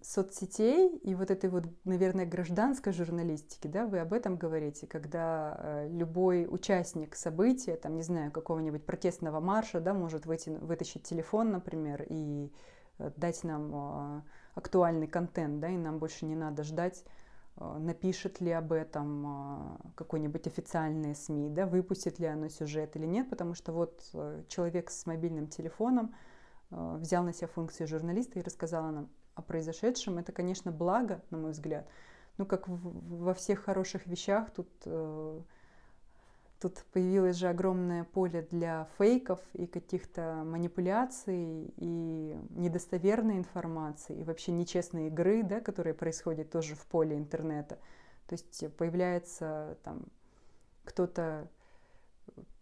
соцсетей 0.02 0.98
и 1.04 1.14
вот 1.14 1.32
этой 1.32 1.50
вот, 1.50 1.66
наверное, 1.84 2.26
гражданской 2.26 2.94
журналистики, 2.94 3.68
да, 3.68 3.86
вы 3.86 4.00
об 4.00 4.14
этом 4.14 4.38
говорите, 4.38 4.88
когда 4.88 5.58
э, 5.60 5.90
любой 5.92 6.48
участник 6.50 7.14
события, 7.16 7.76
там, 7.76 7.96
не 7.96 8.04
знаю, 8.04 8.32
какого-нибудь 8.32 8.86
протестного 8.86 9.42
марша, 9.42 9.82
да, 9.82 9.94
может 9.94 10.26
выйти, 10.26 10.50
вытащить 10.50 11.04
телефон, 11.04 11.52
например, 11.52 12.06
и 12.08 12.52
э, 13.00 13.12
дать 13.18 13.44
нам 13.44 13.76
а, 13.76 14.24
актуальный 14.56 15.08
контент, 15.08 15.60
да, 15.60 15.70
и 15.70 15.78
нам 15.78 16.00
больше 16.00 16.26
не 16.26 16.36
надо 16.36 16.64
ждать 16.64 17.04
напишет 17.60 18.40
ли 18.40 18.52
об 18.52 18.72
этом 18.72 19.26
а, 19.26 19.78
какой-нибудь 19.96 20.46
официальный 20.48 21.16
СМИ, 21.16 21.50
да, 21.50 21.66
выпустит 21.66 22.20
ли 22.20 22.28
оно 22.28 22.50
сюжет 22.50 22.96
или 22.96 23.06
нет, 23.06 23.30
потому 23.30 23.56
что 23.56 23.74
вот 23.74 24.08
э, 24.14 24.44
человек 24.48 24.92
с 24.92 25.06
мобильным 25.06 25.48
телефоном 25.48 26.14
э, 26.70 26.98
взял 27.00 27.24
на 27.24 27.34
себя 27.34 27.48
функцию 27.48 27.88
журналиста 27.88 28.40
и 28.40 28.44
рассказал 28.44 28.92
нам 28.92 29.10
о 29.34 29.42
произошедшем. 29.42 30.20
Это, 30.20 30.32
конечно, 30.32 30.72
благо, 30.72 31.22
на 31.32 31.38
мой 31.38 31.52
взгляд. 31.52 31.88
Ну, 32.38 32.46
как 32.46 32.68
во 32.68 33.34
всех 33.34 33.64
хороших 33.64 34.06
вещах, 34.06 34.52
тут 34.52 34.70
Тут 36.60 36.84
появилось 36.92 37.36
же 37.36 37.50
огромное 37.50 38.04
поле 38.04 38.48
для 38.50 38.88
фейков 38.98 39.40
и 39.54 39.68
каких-то 39.68 40.42
манипуляций 40.44 41.72
и 41.78 42.36
недостоверной 42.58 43.38
информации, 43.38 44.20
и 44.20 44.24
вообще 44.24 44.52
нечестной 44.52 45.08
игры, 45.08 45.44
да, 45.44 45.62
которая 45.62 45.94
происходит 45.94 46.50
тоже 46.50 46.76
в 46.76 46.86
поле 46.88 47.18
интернета. 47.18 47.80
То 48.28 48.34
есть 48.34 48.76
появляется 48.76 49.78
там 49.84 50.06
кто-то, 50.84 51.48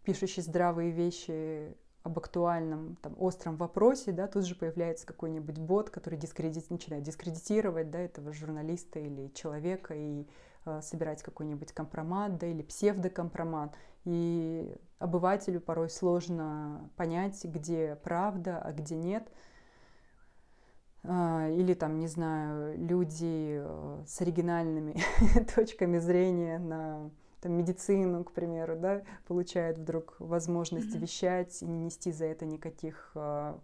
пишущий 0.04 0.42
здравые 0.42 0.90
вещи 0.90 1.76
об 2.02 2.18
актуальном, 2.18 2.96
там, 3.02 3.16
остром 3.18 3.56
вопросе, 3.56 4.12
да, 4.12 4.28
тут 4.28 4.46
же 4.46 4.54
появляется 4.54 5.06
какой-нибудь 5.06 5.58
бот, 5.58 5.90
который 5.90 6.18
дискредит, 6.18 6.70
начинает 6.70 7.02
дискредитировать 7.02 7.90
да, 7.90 7.98
этого 7.98 8.32
журналиста 8.32 9.00
или 9.00 9.32
человека 9.34 9.94
и 9.94 10.26
Э, 10.66 10.80
собирать 10.82 11.22
какой-нибудь 11.22 11.70
компромат, 11.72 12.38
да, 12.38 12.48
или 12.48 12.60
псевдокомпромат. 12.60 13.76
И 14.04 14.76
обывателю 14.98 15.60
порой 15.60 15.88
сложно 15.88 16.90
понять, 16.96 17.44
где 17.44 17.96
правда, 18.02 18.58
а 18.58 18.72
где 18.72 18.96
нет. 18.96 19.28
А, 21.08 21.48
или 21.50 21.74
там, 21.74 22.00
не 22.00 22.08
знаю, 22.08 22.76
люди 22.76 23.60
э, 23.62 24.02
с 24.06 24.20
оригинальными 24.20 24.96
точками 25.54 25.98
зрения 25.98 26.58
на 26.58 27.10
там, 27.40 27.52
медицину, 27.52 28.24
к 28.24 28.32
примеру, 28.32 28.76
да, 28.76 29.02
получают 29.28 29.78
вдруг 29.78 30.16
возможность 30.18 30.94
mm-hmm. 30.94 31.00
вещать 31.00 31.62
и 31.62 31.66
не 31.66 31.84
нести 31.84 32.10
за 32.10 32.24
это 32.24 32.44
никаких, 32.44 33.12
э, 33.14 33.56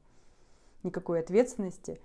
никакой 0.85 1.18
ответственности 1.18 2.00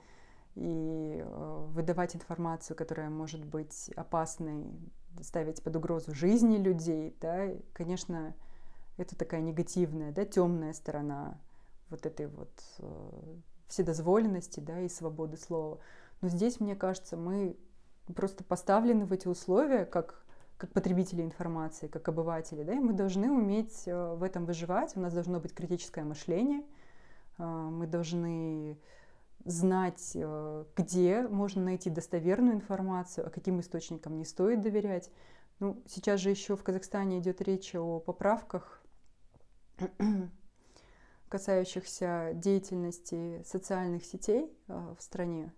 и 0.55 1.21
э, 1.23 1.65
выдавать 1.69 2.15
информацию, 2.15 2.75
которая 2.75 3.11
может 3.11 3.45
быть 3.45 3.91
опасной, 3.95 4.65
ставить 5.21 5.61
под 5.61 5.75
угрозу 5.75 6.15
жизни 6.15 6.57
людей, 6.57 7.15
да, 7.21 7.49
конечно, 7.73 8.33
это 8.97 9.15
такая 9.15 9.41
негативная, 9.41 10.11
да, 10.11 10.25
темная 10.25 10.73
сторона 10.73 11.39
вот 11.89 12.07
этой 12.07 12.25
вот 12.25 12.49
вседозволенности, 13.67 14.59
да, 14.59 14.81
и 14.81 14.89
свободы 14.89 15.37
слова. 15.37 15.79
Но 16.21 16.29
здесь, 16.29 16.59
мне 16.59 16.75
кажется, 16.75 17.17
мы 17.17 17.57
просто 18.15 18.43
поставлены 18.43 19.05
в 19.05 19.13
эти 19.13 19.27
условия, 19.27 19.85
как, 19.85 20.23
как 20.57 20.71
потребители 20.71 21.21
информации, 21.21 21.87
как 21.87 22.07
обыватели, 22.07 22.63
да, 22.63 22.73
и 22.73 22.79
мы 22.79 22.93
должны 22.93 23.31
уметь 23.31 23.83
э, 23.85 24.15
в 24.15 24.23
этом 24.23 24.45
выживать, 24.45 24.95
у 24.95 24.99
нас 24.99 25.13
должно 25.13 25.39
быть 25.39 25.53
критическое 25.53 26.03
мышление, 26.03 26.63
э, 27.37 27.43
мы 27.43 27.87
должны 27.87 28.79
знать, 29.45 30.11
э, 30.15 30.65
где 30.75 31.27
можно 31.27 31.63
найти 31.63 31.89
достоверную 31.89 32.55
информацию, 32.55 33.27
а 33.27 33.29
каким 33.29 33.59
источникам 33.59 34.17
не 34.17 34.25
стоит 34.25 34.61
доверять. 34.61 35.11
Ну, 35.59 35.81
сейчас 35.87 36.19
же 36.19 36.29
еще 36.29 36.55
в 36.55 36.63
Казахстане 36.63 37.19
идет 37.19 37.41
речь 37.41 37.75
о 37.75 37.99
поправках, 37.99 38.81
касающихся 41.29 42.31
деятельности 42.33 43.41
социальных 43.43 44.05
сетей 44.05 44.51
в 44.67 44.97
стране. 44.99 45.53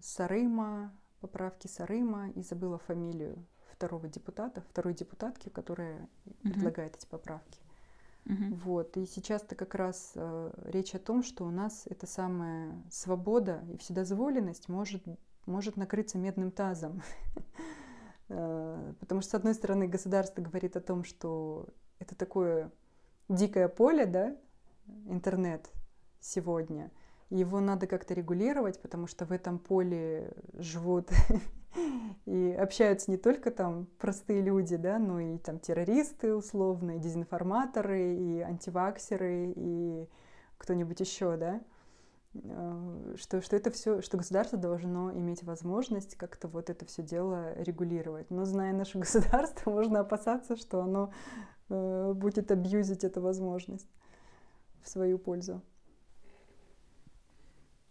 Сарыма, 0.00 0.92
поправки 1.20 1.66
Сарыма, 1.66 2.30
и 2.30 2.42
забыла 2.42 2.78
фамилию 2.78 3.46
второго 3.76 4.08
депутата, 4.08 4.62
второй 4.62 4.94
депутатки, 4.94 5.48
которая 5.48 6.08
uh-huh. 6.24 6.52
предлагает 6.52 6.96
эти 6.96 7.06
поправки. 7.06 7.60
Uh-huh. 8.24 8.54
Вот. 8.64 8.96
И 8.96 9.06
сейчас-то 9.06 9.54
как 9.54 9.74
раз 9.74 10.12
э, 10.14 10.50
речь 10.64 10.94
о 10.94 10.98
том, 10.98 11.22
что 11.22 11.44
у 11.44 11.50
нас 11.50 11.86
эта 11.86 12.06
самая 12.06 12.82
свобода 12.90 13.62
и 13.68 13.76
вседозволенность 13.76 14.68
может, 14.68 15.04
может 15.44 15.76
накрыться 15.76 16.18
медным 16.18 16.50
тазом. 16.50 17.02
Э, 18.28 18.92
потому 18.98 19.20
что, 19.20 19.30
с 19.30 19.34
одной 19.34 19.54
стороны, 19.54 19.86
государство 19.86 20.42
говорит 20.42 20.74
о 20.74 20.80
том, 20.80 21.04
что 21.04 21.68
это 22.00 22.16
такое 22.16 22.72
дикое 23.28 23.68
поле, 23.68 24.06
да, 24.06 24.36
интернет 25.06 25.70
сегодня– 26.20 26.90
его 27.30 27.60
надо 27.60 27.86
как-то 27.86 28.14
регулировать, 28.14 28.80
потому 28.80 29.06
что 29.06 29.24
в 29.24 29.32
этом 29.32 29.58
поле 29.58 30.32
живут 30.54 31.10
и 32.26 32.56
общаются 32.58 33.10
не 33.10 33.16
только 33.16 33.50
там 33.50 33.86
простые 33.98 34.42
люди, 34.42 34.76
да, 34.76 34.98
но 34.98 35.20
и 35.20 35.38
там 35.38 35.58
террористы 35.58 36.34
условные, 36.34 36.98
дезинформаторы, 36.98 38.14
и 38.14 38.40
антиваксеры, 38.40 39.52
и 39.56 40.08
кто-нибудь 40.58 41.00
еще, 41.00 41.36
да, 41.36 41.60
э, 42.34 43.14
что, 43.16 43.42
что 43.42 43.56
это 43.56 43.72
все, 43.72 44.00
что 44.02 44.18
государство 44.18 44.56
должно 44.56 45.12
иметь 45.12 45.42
возможность 45.42 46.14
как-то 46.14 46.46
вот 46.46 46.70
это 46.70 46.86
все 46.86 47.02
дело 47.02 47.60
регулировать. 47.60 48.30
Но 48.30 48.44
зная 48.44 48.72
наше 48.72 48.98
государство, 49.00 49.70
можно 49.70 50.00
опасаться, 50.00 50.54
что 50.54 50.80
оно 50.80 51.12
будет 51.68 52.50
абьюзить 52.50 53.04
эту 53.04 53.20
возможность 53.20 53.88
в 54.82 54.88
свою 54.88 55.18
пользу. 55.18 55.62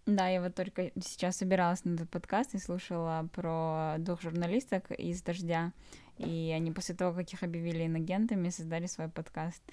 Да, 0.05 0.27
я 0.27 0.39
вот 0.39 0.53
только 0.53 0.91
сейчас 1.01 1.37
собиралась 1.37 1.83
на 1.83 1.95
этот 1.95 2.09
подкаст 2.11 2.53
и 2.53 2.59
слушала 2.59 3.27
про 3.33 3.95
двух 3.97 4.21
журналисток 4.21 4.91
из 4.91 5.23
«Дождя», 5.23 5.73
и 6.17 6.53
они 6.55 6.71
после 6.71 6.93
того, 6.93 7.15
как 7.15 7.33
их 7.33 7.41
объявили 7.41 7.87
инагентами, 7.87 8.49
создали 8.49 8.85
свой 8.85 9.09
подкаст. 9.09 9.63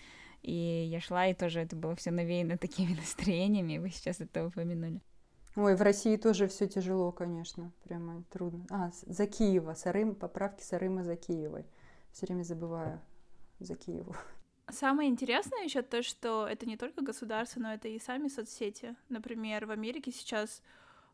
И 0.41 0.89
я 0.91 1.01
шла, 1.01 1.27
и 1.27 1.35
тоже 1.35 1.61
это 1.61 1.77
было 1.77 1.95
все 1.97 2.11
навеяно 2.11 2.57
такими 2.57 2.95
настроениями, 2.99 3.75
и 3.75 3.79
вы 3.79 3.91
сейчас 3.91 4.21
это 4.21 4.47
упомянули. 4.47 5.03
Ой, 5.55 5.77
в 5.77 5.83
России 5.83 6.17
тоже 6.17 6.49
все 6.49 6.67
тяжело, 6.67 7.13
конечно, 7.13 7.71
прямо 7.85 8.25
трудно. 8.31 8.65
А, 8.71 8.91
за 9.05 9.27
Киева, 9.27 9.75
Сарым, 9.75 10.15
поправки 10.15 10.63
Сарыма 10.63 11.05
за 11.05 11.15
Киевой. 11.15 11.67
Все 12.11 12.27
время 12.27 12.43
забываю 12.43 13.03
за 13.67 13.77
Киеву. 13.77 14.15
Самое 14.71 15.11
интересное 15.11 15.65
еще 15.65 15.83
то, 15.83 16.03
что 16.03 16.47
это 16.47 16.67
не 16.67 16.77
только 16.77 17.03
государство, 17.03 17.61
но 17.61 17.75
это 17.75 17.89
и 17.89 17.99
сами 17.99 18.29
соцсети. 18.29 18.97
Например, 19.09 19.67
в 19.67 19.71
Америке 19.71 20.13
сейчас 20.13 20.63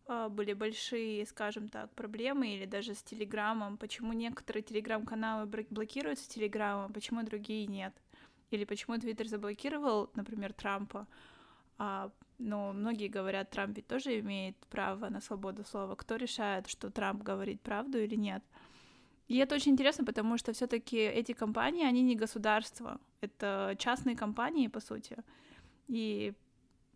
э, 0.06 0.28
были 0.28 0.52
большие, 0.52 1.26
скажем 1.26 1.68
так, 1.68 1.90
проблемы, 1.94 2.54
или 2.54 2.66
даже 2.66 2.94
с 2.94 3.02
Телеграмом. 3.02 3.76
Почему 3.78 4.12
некоторые 4.12 4.62
телеграм-каналы 4.62 5.46
блокируются 5.46 6.28
Телеграмом, 6.28 6.92
почему 6.92 7.22
другие 7.22 7.66
нет? 7.66 7.94
Или 8.50 8.64
почему 8.64 8.96
Твиттер 8.98 9.26
заблокировал, 9.28 10.10
например, 10.14 10.52
Трампа? 10.52 11.06
А, 11.78 12.10
но 12.38 12.72
многие 12.72 13.08
говорят, 13.08 13.50
Трамп 13.50 13.76
ведь 13.76 13.86
тоже 13.86 14.18
имеет 14.20 14.56
право 14.68 15.08
на 15.08 15.20
свободу 15.20 15.64
слова. 15.64 15.94
Кто 15.96 16.16
решает, 16.16 16.68
что 16.68 16.90
Трамп 16.90 17.22
говорит 17.22 17.60
правду 17.60 17.98
или 17.98 18.14
нет? 18.14 18.42
И 19.28 19.36
это 19.36 19.54
очень 19.54 19.72
интересно, 19.72 20.04
потому 20.04 20.38
что 20.38 20.52
все-таки 20.52 20.96
эти 20.96 21.32
компании, 21.32 21.84
они 21.86 22.02
не 22.02 22.16
государство, 22.16 22.98
это 23.20 23.76
частные 23.78 24.16
компании, 24.16 24.68
по 24.68 24.80
сути. 24.80 25.16
И 25.86 26.32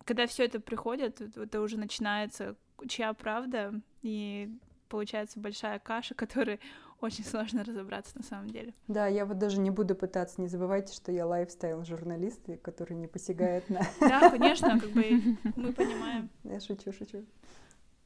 когда 0.03 0.25
все 0.25 0.45
это 0.45 0.59
приходит, 0.59 1.21
это 1.21 1.61
уже 1.61 1.77
начинается 1.77 2.55
чья 2.87 3.13
правда, 3.13 3.73
и 4.01 4.49
получается 4.89 5.39
большая 5.39 5.79
каша, 5.79 6.15
которой 6.15 6.59
очень 7.01 7.25
сложно 7.25 7.63
разобраться 7.63 8.17
на 8.17 8.23
самом 8.23 8.49
деле. 8.49 8.73
Да, 8.87 9.07
я 9.07 9.25
вот 9.25 9.37
даже 9.37 9.59
не 9.59 9.69
буду 9.69 9.93
пытаться, 9.93 10.39
не 10.41 10.47
забывайте, 10.47 10.93
что 10.93 11.11
я 11.11 11.25
лайфстайл-журналист, 11.27 12.61
который 12.61 12.95
не 12.95 13.07
посягает 13.07 13.69
на... 13.69 13.81
Да, 13.99 14.29
конечно, 14.29 14.79
как 14.79 14.89
бы 14.91 15.19
мы 15.55 15.73
понимаем. 15.73 16.29
Я 16.43 16.59
шучу, 16.59 16.93
шучу. 16.93 17.25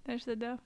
Так 0.04 0.20
что 0.20 0.36
да. 0.36 0.60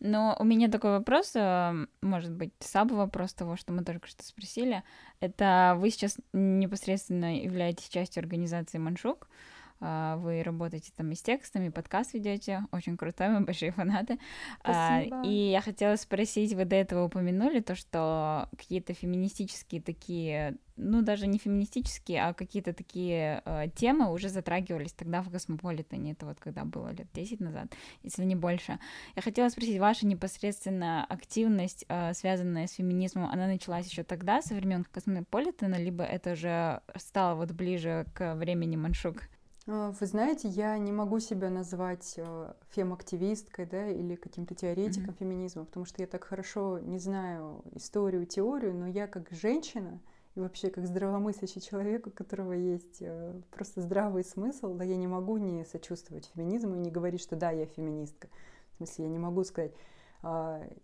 Но 0.00 0.36
у 0.38 0.44
меня 0.44 0.68
такой 0.68 0.90
вопрос, 0.90 1.32
э, 1.34 1.86
может 2.02 2.32
быть, 2.32 2.52
слабый 2.60 2.96
вопрос 2.96 3.32
того, 3.34 3.56
что 3.56 3.72
мы 3.72 3.84
только 3.84 4.06
что 4.08 4.24
спросили. 4.24 4.82
Это 5.20 5.74
вы 5.78 5.90
сейчас 5.90 6.18
непосредственно 6.32 7.38
являетесь 7.38 7.88
частью 7.88 8.20
организации 8.20 8.78
Маншук, 8.78 9.28
а, 9.28 9.36
вы 9.80 10.42
работаете 10.42 10.92
там 10.96 11.10
и 11.10 11.14
с 11.14 11.22
текстами, 11.22 11.68
подкаст 11.68 12.14
ведете, 12.14 12.64
очень 12.72 12.96
крутой, 12.96 13.28
мы 13.28 13.40
большие 13.40 13.72
фанаты. 13.72 14.18
А, 14.62 15.00
Спасибо. 15.00 15.22
И 15.24 15.50
я 15.50 15.60
хотела 15.60 15.96
спросить, 15.96 16.54
вы 16.54 16.64
до 16.64 16.76
этого 16.76 17.04
упомянули 17.04 17.60
то, 17.60 17.74
что 17.74 18.48
какие-то 18.56 18.94
феминистические 18.94 19.82
такие, 19.82 20.56
ну 20.76 21.02
даже 21.02 21.26
не 21.26 21.38
феминистические, 21.38 22.24
а 22.24 22.34
какие-то 22.34 22.72
такие 22.72 23.42
э, 23.44 23.68
темы 23.74 24.12
уже 24.12 24.28
затрагивались 24.28 24.92
тогда 24.92 25.22
в 25.22 25.30
Космополитене, 25.30 26.12
это 26.12 26.26
вот 26.26 26.38
когда 26.40 26.64
было 26.64 26.88
лет 26.88 27.08
10 27.12 27.40
назад, 27.40 27.74
если 28.02 28.24
не 28.24 28.34
больше. 28.34 28.78
Я 29.14 29.22
хотела 29.22 29.48
спросить, 29.50 29.78
ваша 29.78 30.06
непосредственно 30.06 31.04
активность, 31.04 31.84
э, 31.88 32.14
связанная 32.14 32.66
с 32.66 32.72
феминизмом, 32.72 33.30
она 33.30 33.46
началась 33.46 33.90
еще 33.90 34.04
тогда, 34.04 34.40
со 34.40 34.54
времен 34.54 34.84
Космополитена, 34.84 35.76
либо 35.76 36.02
это 36.04 36.32
уже 36.32 36.80
стало 36.96 37.34
вот 37.34 37.52
ближе 37.52 38.06
к 38.14 38.34
времени 38.34 38.76
Маншук? 38.76 39.22
А, 39.66 39.92
вы 39.98 40.06
знаете, 40.06 40.48
я 40.48 40.78
не 40.78 40.92
могу 40.92 41.18
себя 41.18 41.50
назвать 41.50 42.14
э, 42.16 42.52
фем-активисткой, 42.70 43.66
да, 43.66 43.88
или 43.88 44.14
каким-то 44.14 44.54
теоретиком 44.54 45.10
mm-hmm. 45.10 45.18
феминизма, 45.18 45.64
потому 45.64 45.86
что 45.86 46.02
я 46.02 46.06
так 46.06 46.24
хорошо 46.24 46.78
не 46.78 46.98
знаю 46.98 47.64
историю, 47.74 48.26
теорию, 48.26 48.74
но 48.74 48.86
я 48.86 49.06
как 49.08 49.30
женщина 49.30 50.00
и 50.36 50.40
вообще 50.40 50.70
как 50.70 50.86
здравомыслящий 50.86 51.60
человек, 51.60 52.06
у 52.06 52.10
которого 52.10 52.52
есть 52.52 52.98
э, 53.00 53.40
просто 53.50 53.80
здравый 53.80 54.22
смысл, 54.22 54.74
да, 54.74 54.84
я 54.84 54.96
не 54.96 55.08
могу 55.08 55.36
не 55.38 55.64
сочувствовать 55.64 56.30
феминизму 56.34 56.76
и 56.76 56.80
не 56.80 56.90
говорить, 56.90 57.20
что 57.20 57.34
да, 57.34 57.50
я 57.50 57.66
феминистка. 57.66 58.28
В 58.74 58.76
смысле, 58.76 59.06
я 59.06 59.10
не 59.10 59.18
могу 59.18 59.42
сказать, 59.42 59.72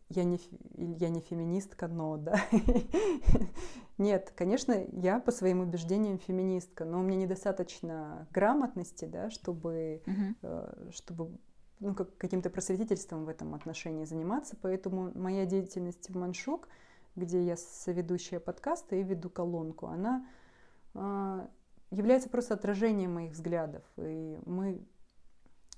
я 0.09 0.25
не, 0.25 0.41
я 0.77 1.09
не 1.09 1.21
феминистка, 1.21 1.89
но, 1.89 2.17
да. 2.17 2.41
Нет, 3.99 4.33
конечно, 4.37 4.73
я 4.93 5.21
по 5.21 5.33
своим 5.33 5.61
убеждениям 5.61 6.19
феминистка, 6.19 6.85
но 6.85 7.01
у 7.01 7.03
меня 7.03 7.23
недостаточно 7.23 8.29
грамотности, 8.31 9.05
да, 9.05 9.31
чтобы, 9.31 10.03
uh-huh. 10.07 10.93
чтобы 10.93 11.39
ну, 11.83 11.95
как, 11.95 12.17
каким-то 12.17 12.51
просветительством 12.51 13.25
в 13.25 13.29
этом 13.29 13.55
отношении 13.55 14.05
заниматься, 14.05 14.57
поэтому 14.61 15.11
моя 15.19 15.47
деятельность 15.47 16.09
в 16.09 16.17
Маншук, 16.17 16.69
где 17.17 17.43
я 17.43 17.57
соведущая 17.57 18.39
подкаста 18.39 18.97
и 18.97 19.03
веду 19.03 19.29
колонку, 19.29 19.87
она 19.87 20.25
э, 20.95 21.47
является 21.91 22.29
просто 22.29 22.55
отражением 22.55 23.15
моих 23.15 23.33
взглядов. 23.33 23.83
И 23.97 24.39
мы, 24.47 24.81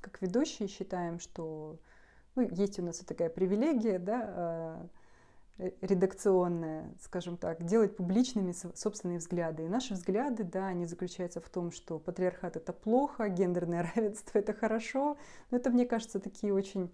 как 0.01 0.21
ведущие, 0.21 0.69
считаем, 0.69 1.19
что 1.19 1.81
ну, 2.37 2.49
есть 2.51 2.79
у 2.79 2.83
нас 2.83 3.01
и 3.01 3.05
такая 3.05 3.29
привилегия, 3.29 3.99
да, 3.99 4.23
а, 4.27 4.87
э, 5.59 5.71
редакционная, 5.81 6.93
скажем 7.01 7.37
так, 7.37 7.65
делать 7.65 7.97
публичными 7.97 8.53
собственные 8.53 9.19
взгляды. 9.19 9.65
И 9.65 9.69
наши 9.69 9.95
взгляды, 9.95 10.43
да, 10.45 10.67
они 10.67 10.87
заключаются 10.87 11.41
в 11.41 11.49
том, 11.49 11.71
что 11.71 11.99
патриархат 11.99 12.57
это 12.57 12.73
плохо, 12.73 13.29
гендерное 13.29 13.91
равенство 13.95 14.39
это 14.39 14.53
хорошо. 14.53 15.17
Но 15.51 15.59
это, 15.59 15.71
мне 15.71 15.87
кажется, 15.87 16.19
такие 16.19 16.53
очень 16.53 16.93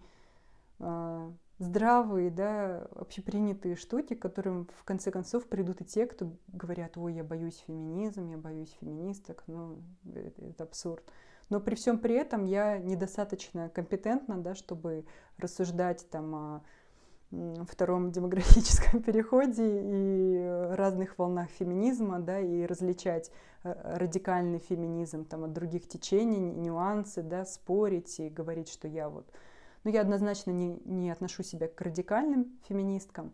э, 0.78 1.30
здравые, 1.60 2.30
да, 2.30 2.88
общепринятые 2.96 3.76
штуки, 3.76 4.14
к 4.14 4.22
которым 4.22 4.68
в 4.78 4.84
конце 4.84 5.10
концов 5.10 5.46
придут 5.46 5.80
и 5.82 5.84
те, 5.84 6.06
кто 6.06 6.32
говорят, 6.48 6.96
ой, 6.96 7.14
я 7.14 7.24
боюсь 7.24 7.62
феминизм, 7.66 8.28
я 8.30 8.38
боюсь 8.38 8.76
феминисток, 8.80 9.44
ну, 9.46 9.82
это, 10.04 10.42
это 10.42 10.64
абсурд. 10.64 11.04
Но 11.50 11.60
при 11.60 11.74
всем 11.74 11.98
при 11.98 12.14
этом 12.14 12.44
я 12.44 12.78
недостаточно 12.78 13.68
компетентна, 13.68 14.38
да, 14.38 14.54
чтобы 14.54 15.04
рассуждать 15.36 16.08
там 16.08 16.34
о 16.34 16.62
втором 17.68 18.10
демографическом 18.12 19.02
переходе 19.02 19.64
и 19.64 20.74
разных 20.74 21.18
волнах 21.18 21.48
феминизма, 21.50 22.20
да, 22.20 22.40
и 22.40 22.64
различать 22.66 23.30
э, 23.62 23.74
радикальный 23.98 24.58
феминизм 24.58 25.24
там, 25.24 25.44
от 25.44 25.52
других 25.52 25.88
течений, 25.88 26.40
нюансы, 26.40 27.22
да, 27.22 27.44
спорить 27.44 28.18
и 28.20 28.28
говорить, 28.28 28.68
что 28.68 28.88
я 28.88 29.08
вот... 29.08 29.26
Ну, 29.82 29.90
я 29.90 30.02
однозначно 30.02 30.50
не, 30.50 30.78
не 30.84 31.10
отношу 31.10 31.42
себя 31.42 31.66
к 31.66 31.80
радикальным 31.80 32.58
феминисткам, 32.68 33.32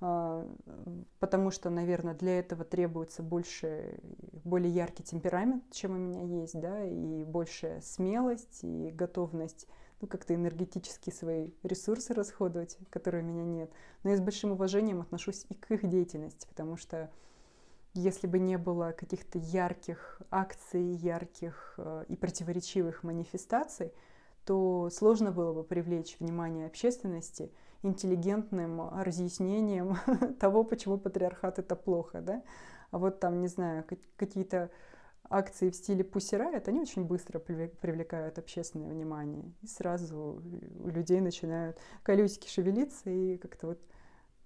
потому 0.00 1.50
что, 1.50 1.70
наверное, 1.70 2.14
для 2.14 2.38
этого 2.38 2.64
требуется 2.64 3.22
больше, 3.22 3.98
более 4.44 4.72
яркий 4.72 5.02
темперамент, 5.02 5.64
чем 5.72 5.92
у 5.92 5.98
меня 5.98 6.40
есть, 6.40 6.58
да, 6.60 6.84
и 6.84 7.24
большая 7.24 7.80
смелость 7.80 8.60
и 8.62 8.90
готовность 8.90 9.66
ну, 10.00 10.08
как-то 10.08 10.34
энергетически 10.34 11.10
свои 11.10 11.50
ресурсы 11.62 12.12
расходовать, 12.12 12.76
которые 12.90 13.22
у 13.22 13.26
меня 13.26 13.44
нет. 13.44 13.70
Но 14.02 14.10
я 14.10 14.16
с 14.16 14.20
большим 14.20 14.52
уважением 14.52 15.00
отношусь 15.00 15.46
и 15.48 15.54
к 15.54 15.70
их 15.70 15.88
деятельности, 15.88 16.46
потому 16.46 16.76
что 16.76 17.10
если 17.94 18.26
бы 18.26 18.38
не 18.38 18.58
было 18.58 18.92
каких-то 18.92 19.38
ярких 19.38 20.20
акций, 20.30 20.82
ярких 20.82 21.74
э, 21.78 22.04
и 22.08 22.16
противоречивых 22.16 23.04
манифестаций, 23.04 23.92
то 24.44 24.90
сложно 24.90 25.32
было 25.32 25.52
бы 25.52 25.64
привлечь 25.64 26.16
внимание 26.20 26.66
общественности 26.66 27.50
интеллигентным 27.82 28.90
разъяснением 29.00 29.96
того, 30.40 30.64
почему 30.64 30.98
патриархат 30.98 31.58
это 31.58 31.76
плохо, 31.76 32.20
да? 32.20 32.42
А 32.90 32.98
вот 32.98 33.20
там, 33.20 33.40
не 33.40 33.48
знаю, 33.48 33.84
какие-то 34.16 34.70
акции 35.28 35.70
в 35.70 35.74
стиле 35.74 36.04
Riot, 36.04 36.68
они 36.68 36.80
очень 36.80 37.04
быстро 37.04 37.38
привлекают 37.38 38.38
общественное 38.38 38.90
внимание. 38.90 39.52
И 39.62 39.66
сразу 39.66 40.42
у 40.80 40.88
людей 40.88 41.20
начинают 41.20 41.78
колесики 42.02 42.48
шевелиться 42.48 43.10
и 43.10 43.36
как-то 43.38 43.68
вот 43.68 43.80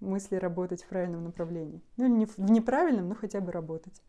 мысли 0.01 0.37
работать 0.37 0.83
в 0.83 0.89
правильном 0.89 1.25
направлении. 1.25 1.83
Ну, 1.97 2.07
не 2.07 2.27
в 2.27 2.39
неправильном, 2.39 3.09
но 3.09 3.15
хотя 3.15 3.41
бы 3.41 3.53
работать. 3.53 4.03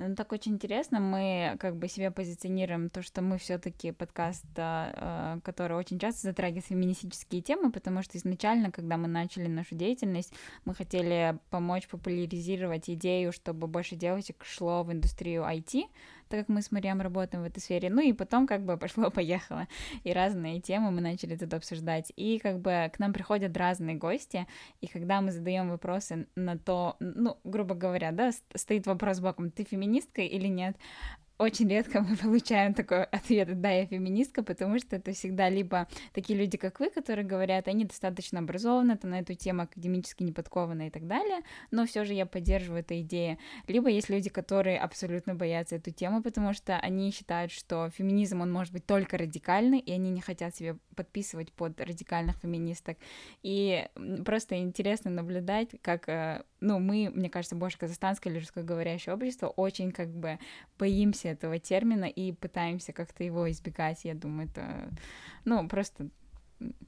Ну, 0.00 0.14
так 0.14 0.30
очень 0.30 0.52
интересно, 0.52 1.00
мы 1.00 1.56
как 1.58 1.74
бы 1.74 1.88
себя 1.88 2.12
позиционируем 2.12 2.88
то, 2.88 3.02
что 3.02 3.20
мы 3.20 3.36
все 3.36 3.58
таки 3.58 3.90
подкаст, 3.90 4.44
а, 4.56 5.40
который 5.42 5.76
очень 5.76 5.98
часто 5.98 6.28
затрагивает 6.28 6.66
феминистические 6.66 7.42
темы, 7.42 7.72
потому 7.72 8.02
что 8.02 8.16
изначально, 8.16 8.70
когда 8.70 8.96
мы 8.96 9.08
начали 9.08 9.48
нашу 9.48 9.74
деятельность, 9.74 10.32
мы 10.64 10.72
хотели 10.72 11.36
помочь 11.50 11.88
популяризировать 11.88 12.88
идею, 12.88 13.32
чтобы 13.32 13.66
больше 13.66 13.96
девочек 13.96 14.44
шло 14.44 14.84
в 14.84 14.92
индустрию 14.92 15.42
IT, 15.42 15.86
так 16.28 16.40
как 16.40 16.48
мы 16.48 16.62
с 16.62 16.70
Мариам 16.70 17.00
работаем 17.00 17.42
в 17.42 17.46
этой 17.46 17.60
сфере. 17.60 17.90
Ну 17.90 18.00
и 18.00 18.12
потом 18.12 18.46
как 18.46 18.64
бы 18.64 18.76
пошло-поехало, 18.76 19.66
и 20.04 20.12
разные 20.12 20.60
темы 20.60 20.90
мы 20.90 21.00
начали 21.00 21.36
тут 21.36 21.52
обсуждать. 21.54 22.12
И 22.16 22.38
как 22.38 22.60
бы 22.60 22.90
к 22.92 22.98
нам 22.98 23.12
приходят 23.12 23.56
разные 23.56 23.96
гости, 23.96 24.46
и 24.80 24.86
когда 24.86 25.20
мы 25.20 25.32
задаем 25.32 25.70
вопросы 25.70 26.26
на 26.34 26.58
то, 26.58 26.96
ну, 27.00 27.38
грубо 27.44 27.74
говоря, 27.74 28.12
да, 28.12 28.30
стоит 28.54 28.86
вопрос 28.86 29.20
боком, 29.20 29.50
ты 29.50 29.64
феминистка 29.64 30.22
или 30.22 30.46
нет, 30.46 30.76
очень 31.38 31.68
редко 31.68 32.00
мы 32.00 32.16
получаем 32.22 32.74
такой 32.74 33.04
ответ, 33.04 33.60
да, 33.60 33.70
я 33.70 33.86
феминистка, 33.86 34.42
потому 34.42 34.78
что 34.78 34.96
это 34.96 35.12
всегда 35.12 35.48
либо 35.48 35.86
такие 36.12 36.38
люди, 36.38 36.58
как 36.58 36.80
вы, 36.80 36.90
которые 36.90 37.24
говорят, 37.24 37.68
они 37.68 37.84
достаточно 37.84 38.40
образованы, 38.40 38.92
это 38.92 39.06
на 39.06 39.20
эту 39.20 39.34
тему 39.34 39.62
академически 39.62 40.22
не 40.22 40.32
подкованы 40.32 40.88
и 40.88 40.90
так 40.90 41.06
далее, 41.06 41.40
но 41.70 41.86
все 41.86 42.04
же 42.04 42.14
я 42.14 42.26
поддерживаю 42.26 42.80
эту 42.80 42.98
идею. 43.00 43.38
Либо 43.66 43.88
есть 43.88 44.08
люди, 44.08 44.30
которые 44.30 44.78
абсолютно 44.78 45.34
боятся 45.34 45.76
эту 45.76 45.90
тему, 45.90 46.22
потому 46.22 46.52
что 46.52 46.76
они 46.76 47.12
считают, 47.12 47.52
что 47.52 47.88
феминизм, 47.90 48.40
он 48.40 48.52
может 48.52 48.72
быть 48.72 48.86
только 48.86 49.16
радикальный, 49.16 49.78
и 49.78 49.92
они 49.92 50.10
не 50.10 50.20
хотят 50.20 50.56
себе 50.56 50.76
подписывать 50.96 51.52
под 51.52 51.80
радикальных 51.80 52.36
феминисток. 52.38 52.98
И 53.42 53.86
просто 54.24 54.58
интересно 54.58 55.10
наблюдать, 55.10 55.68
как, 55.82 56.08
э, 56.08 56.42
ну, 56.60 56.80
мы, 56.80 57.10
мне 57.14 57.30
кажется, 57.30 57.54
больше 57.54 57.78
казахстанское 57.78 58.32
или 58.32 58.40
русскоговорящее 58.40 59.14
общество 59.14 59.46
очень 59.46 59.92
как 59.92 60.08
бы 60.08 60.38
боимся 60.78 61.27
этого 61.28 61.58
термина 61.58 62.04
и 62.04 62.32
пытаемся 62.32 62.92
как-то 62.92 63.24
его 63.24 63.50
избегать. 63.50 64.04
Я 64.04 64.14
думаю, 64.14 64.48
это, 64.48 64.90
ну, 65.44 65.68
просто 65.68 66.08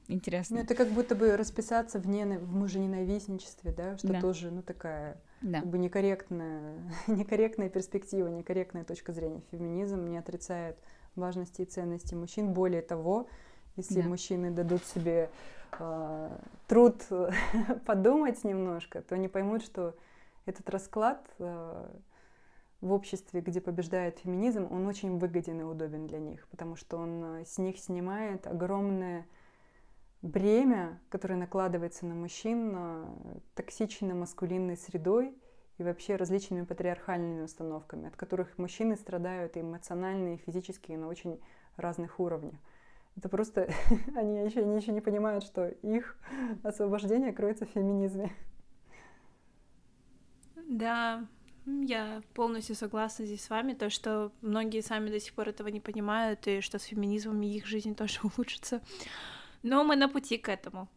интересно. 0.07 0.57
Ну, 0.57 0.63
это 0.63 0.75
как 0.75 0.89
будто 0.89 1.15
бы 1.15 1.37
расписаться 1.37 1.99
в, 1.99 2.07
не... 2.07 2.25
в 2.25 2.53
мужененавистничестве, 2.53 3.71
да, 3.71 3.97
что 3.97 4.09
да. 4.09 4.21
тоже, 4.21 4.51
ну, 4.51 4.61
такая 4.61 5.17
да. 5.41 5.59
как 5.59 5.69
бы 5.69 5.77
некорректная, 5.77 6.79
некорректная 7.07 7.69
перспектива, 7.69 8.27
некорректная 8.27 8.83
точка 8.83 9.13
зрения. 9.13 9.41
Феминизм 9.51 10.05
не 10.07 10.17
отрицает 10.17 10.77
важности 11.15 11.61
и 11.61 11.65
ценности 11.65 12.15
мужчин. 12.15 12.53
Более 12.53 12.81
того, 12.81 13.27
если 13.75 14.01
да. 14.01 14.07
мужчины 14.07 14.51
дадут 14.51 14.83
себе 14.85 15.29
э, 15.79 16.37
труд 16.67 17.03
подумать 17.85 18.43
немножко, 18.43 19.01
то 19.01 19.15
они 19.15 19.27
поймут, 19.27 19.63
что 19.63 19.95
этот 20.45 20.69
расклад 20.69 21.25
э, 21.39 21.85
в 22.81 22.91
обществе, 22.91 23.41
где 23.41 23.61
побеждает 23.61 24.19
феминизм, 24.19 24.67
он 24.71 24.87
очень 24.87 25.17
выгоден 25.19 25.61
и 25.61 25.63
удобен 25.63 26.07
для 26.07 26.19
них, 26.19 26.47
потому 26.49 26.75
что 26.75 26.97
он 26.97 27.23
э, 27.23 27.45
с 27.45 27.57
них 27.59 27.77
снимает 27.77 28.47
огромное 28.47 29.27
бремя, 30.23 30.99
которое 31.09 31.35
накладывается 31.35 32.05
на 32.07 32.15
мужчин 32.15 32.73
э, 32.75 33.05
токсичной 33.53 34.15
маскулинной 34.15 34.77
средой 34.77 35.37
и 35.77 35.83
вообще 35.83 36.15
различными 36.15 36.65
патриархальными 36.65 37.43
установками, 37.43 38.07
от 38.07 38.15
которых 38.15 38.57
мужчины 38.57 38.95
страдают 38.95 39.57
и 39.57 39.61
эмоционально, 39.61 40.35
и 40.35 40.37
физически, 40.37 40.91
и 40.91 40.97
на 40.97 41.07
очень 41.07 41.39
разных 41.77 42.19
уровнях. 42.19 42.59
Это 43.15 43.29
просто 43.29 43.69
они 44.15 44.43
еще, 44.43 44.61
они 44.61 44.75
еще 44.75 44.91
не 44.91 45.01
понимают, 45.01 45.43
что 45.43 45.67
их 45.67 46.17
освобождение 46.63 47.31
кроется 47.31 47.65
в 47.67 47.69
феминизме. 47.69 48.31
Да, 50.67 51.27
я 51.65 52.21
полностью 52.33 52.75
согласна 52.75 53.25
здесь 53.25 53.43
с 53.43 53.49
вами, 53.49 53.73
то, 53.73 53.89
что 53.89 54.31
многие 54.41 54.81
сами 54.81 55.09
до 55.09 55.19
сих 55.19 55.33
пор 55.33 55.49
этого 55.49 55.67
не 55.67 55.79
понимают, 55.79 56.47
и 56.47 56.61
что 56.61 56.79
с 56.79 56.83
феминизмом 56.83 57.41
их 57.41 57.65
жизнь 57.65 57.95
тоже 58.01 58.19
улучшится. 58.23 58.81
Но 59.63 59.83
мы 59.83 59.95
на 59.95 60.09
пути 60.09 60.37
к 60.37 60.49
этому. 60.49 60.87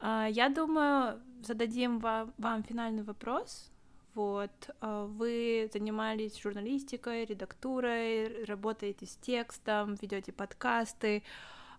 А, 0.00 0.26
я 0.28 0.48
думаю, 0.48 1.20
зададим 1.42 1.98
вам, 1.98 2.32
вам 2.38 2.62
финальный 2.62 3.02
вопрос. 3.02 3.70
Вот, 4.14 4.70
а, 4.80 5.06
вы 5.06 5.68
занимались 5.72 6.40
журналистикой, 6.40 7.24
редактурой, 7.24 8.44
работаете 8.44 9.06
с 9.06 9.16
текстом, 9.16 9.96
ведете 10.00 10.32
подкасты. 10.32 11.24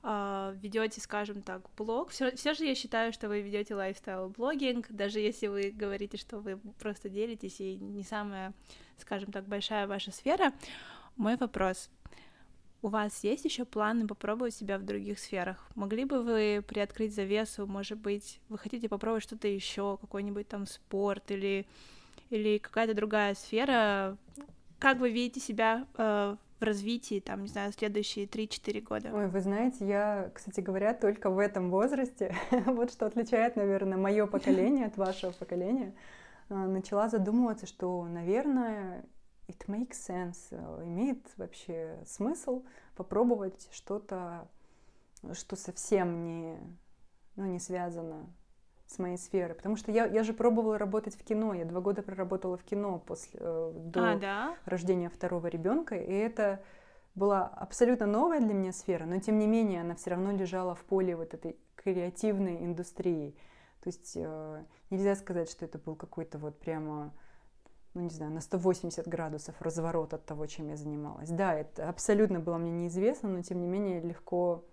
А, 0.08 0.54
ведете, 0.62 1.02
скажем 1.02 1.42
так, 1.42 1.68
блог. 1.76 2.12
Все, 2.12 2.36
все 2.36 2.54
же 2.54 2.66
я 2.66 2.76
считаю, 2.76 3.12
что 3.12 3.28
вы 3.28 3.42
ведете 3.42 3.74
лайфстайл 3.74 4.30
блогинг, 4.30 4.86
даже 4.92 5.20
если 5.20 5.48
вы 5.48 5.72
говорите, 5.72 6.16
что 6.18 6.38
вы 6.38 6.58
просто 6.78 7.10
делитесь 7.10 7.60
и 7.60 7.76
не 7.78 8.04
самая, 8.04 8.54
скажем 9.00 9.32
так, 9.32 9.48
большая 9.48 9.88
ваша 9.88 10.12
сфера. 10.12 10.54
Мой 11.16 11.38
вопрос. 11.38 11.90
У 12.84 12.90
вас 12.90 13.24
есть 13.24 13.46
еще 13.46 13.66
планы 13.66 14.06
попробовать 14.06 14.54
себя 14.54 14.78
в 14.78 14.86
других 14.86 15.18
сферах? 15.18 15.68
Могли 15.74 16.06
бы 16.06 16.22
вы 16.22 16.64
приоткрыть 16.68 17.16
завесу, 17.16 17.66
может 17.66 17.98
быть, 17.98 18.40
вы 18.48 18.60
хотите 18.60 18.88
попробовать 18.88 19.24
что-то 19.24 19.48
еще, 19.48 19.98
какой-нибудь 19.98 20.48
там 20.48 20.68
спорт 20.68 21.32
или, 21.32 21.66
или 22.30 22.60
какая-то 22.60 22.94
другая 22.94 23.34
сфера? 23.34 24.20
Как 24.78 25.00
вы 25.00 25.10
видите 25.10 25.40
себя 25.40 25.88
э, 25.98 26.36
развитии, 26.66 27.20
там, 27.20 27.44
не 27.44 27.48
знаю, 27.48 27.72
следующие 27.72 28.26
3-4 28.26 28.82
года? 28.82 29.12
Ой, 29.14 29.28
вы 29.28 29.40
знаете, 29.40 29.88
я, 29.88 30.32
кстати 30.34 30.60
говоря, 30.60 30.94
только 30.94 31.30
в 31.30 31.40
этом 31.40 31.70
возрасте, 31.70 32.36
вот 32.66 32.92
что 32.92 33.06
отличает, 33.06 33.56
наверное, 33.56 33.98
мое 33.98 34.28
поколение 34.28 34.88
от 34.88 34.98
вашего 34.98 35.32
поколения, 35.32 35.94
а, 36.50 36.68
начала 36.68 37.08
задумываться, 37.10 37.66
что, 37.66 38.04
наверное, 38.06 39.06
it 39.48 39.66
makes 39.68 39.96
sense, 40.08 40.38
э, 40.52 40.84
имеет 40.86 41.26
вообще 41.38 42.00
смысл 42.06 42.64
попробовать 42.96 43.70
что-то, 43.72 44.48
что 45.34 45.56
совсем 45.56 46.24
не, 46.24 46.58
ну, 47.36 47.46
не 47.46 47.60
связано 47.60 48.28
с 48.96 49.00
моей 49.00 49.18
сферы. 49.18 49.54
Потому 49.54 49.76
что 49.76 49.92
я, 49.92 50.06
я 50.06 50.24
же 50.24 50.34
пробовала 50.34 50.78
работать 50.78 51.16
в 51.16 51.24
кино. 51.24 51.54
Я 51.54 51.66
два 51.66 51.82
года 51.82 52.02
проработала 52.02 52.58
в 52.58 52.64
кино 52.64 53.00
после, 53.00 53.40
э, 53.42 53.74
до 53.76 54.12
а, 54.12 54.16
да? 54.18 54.56
рождения 54.66 55.10
второго 55.10 55.48
ребенка. 55.48 55.96
И 55.96 56.12
это 56.12 56.62
была 57.16 57.46
абсолютно 57.48 58.06
новая 58.06 58.40
для 58.40 58.54
меня 58.54 58.74
сфера, 58.74 59.06
но 59.06 59.20
тем 59.20 59.40
не 59.40 59.48
менее 59.48 59.82
она 59.82 59.96
все 59.96 60.12
равно 60.12 60.32
лежала 60.32 60.76
в 60.76 60.84
поле 60.84 61.16
вот 61.16 61.34
этой 61.34 61.58
креативной 61.76 62.64
индустрии. 62.64 63.36
То 63.82 63.88
есть 63.88 64.14
э, 64.16 64.64
нельзя 64.90 65.16
сказать, 65.16 65.50
что 65.50 65.66
это 65.66 65.78
был 65.78 65.96
какой-то 65.96 66.38
вот 66.38 66.60
прямо, 66.60 67.14
ну 67.94 68.02
не 68.02 68.10
знаю, 68.10 68.32
на 68.32 68.42
180 68.42 69.08
градусов 69.08 69.62
разворот 69.62 70.14
от 70.14 70.26
того, 70.26 70.46
чем 70.48 70.70
я 70.70 70.76
занималась. 70.76 71.30
Да, 71.30 71.54
это 71.54 71.88
абсолютно 71.88 72.40
было 72.40 72.58
мне 72.58 72.72
неизвестно, 72.72 73.30
но 73.30 73.42
тем 73.42 73.62
не 73.62 73.68
менее 73.68 74.02
легко 74.02 74.66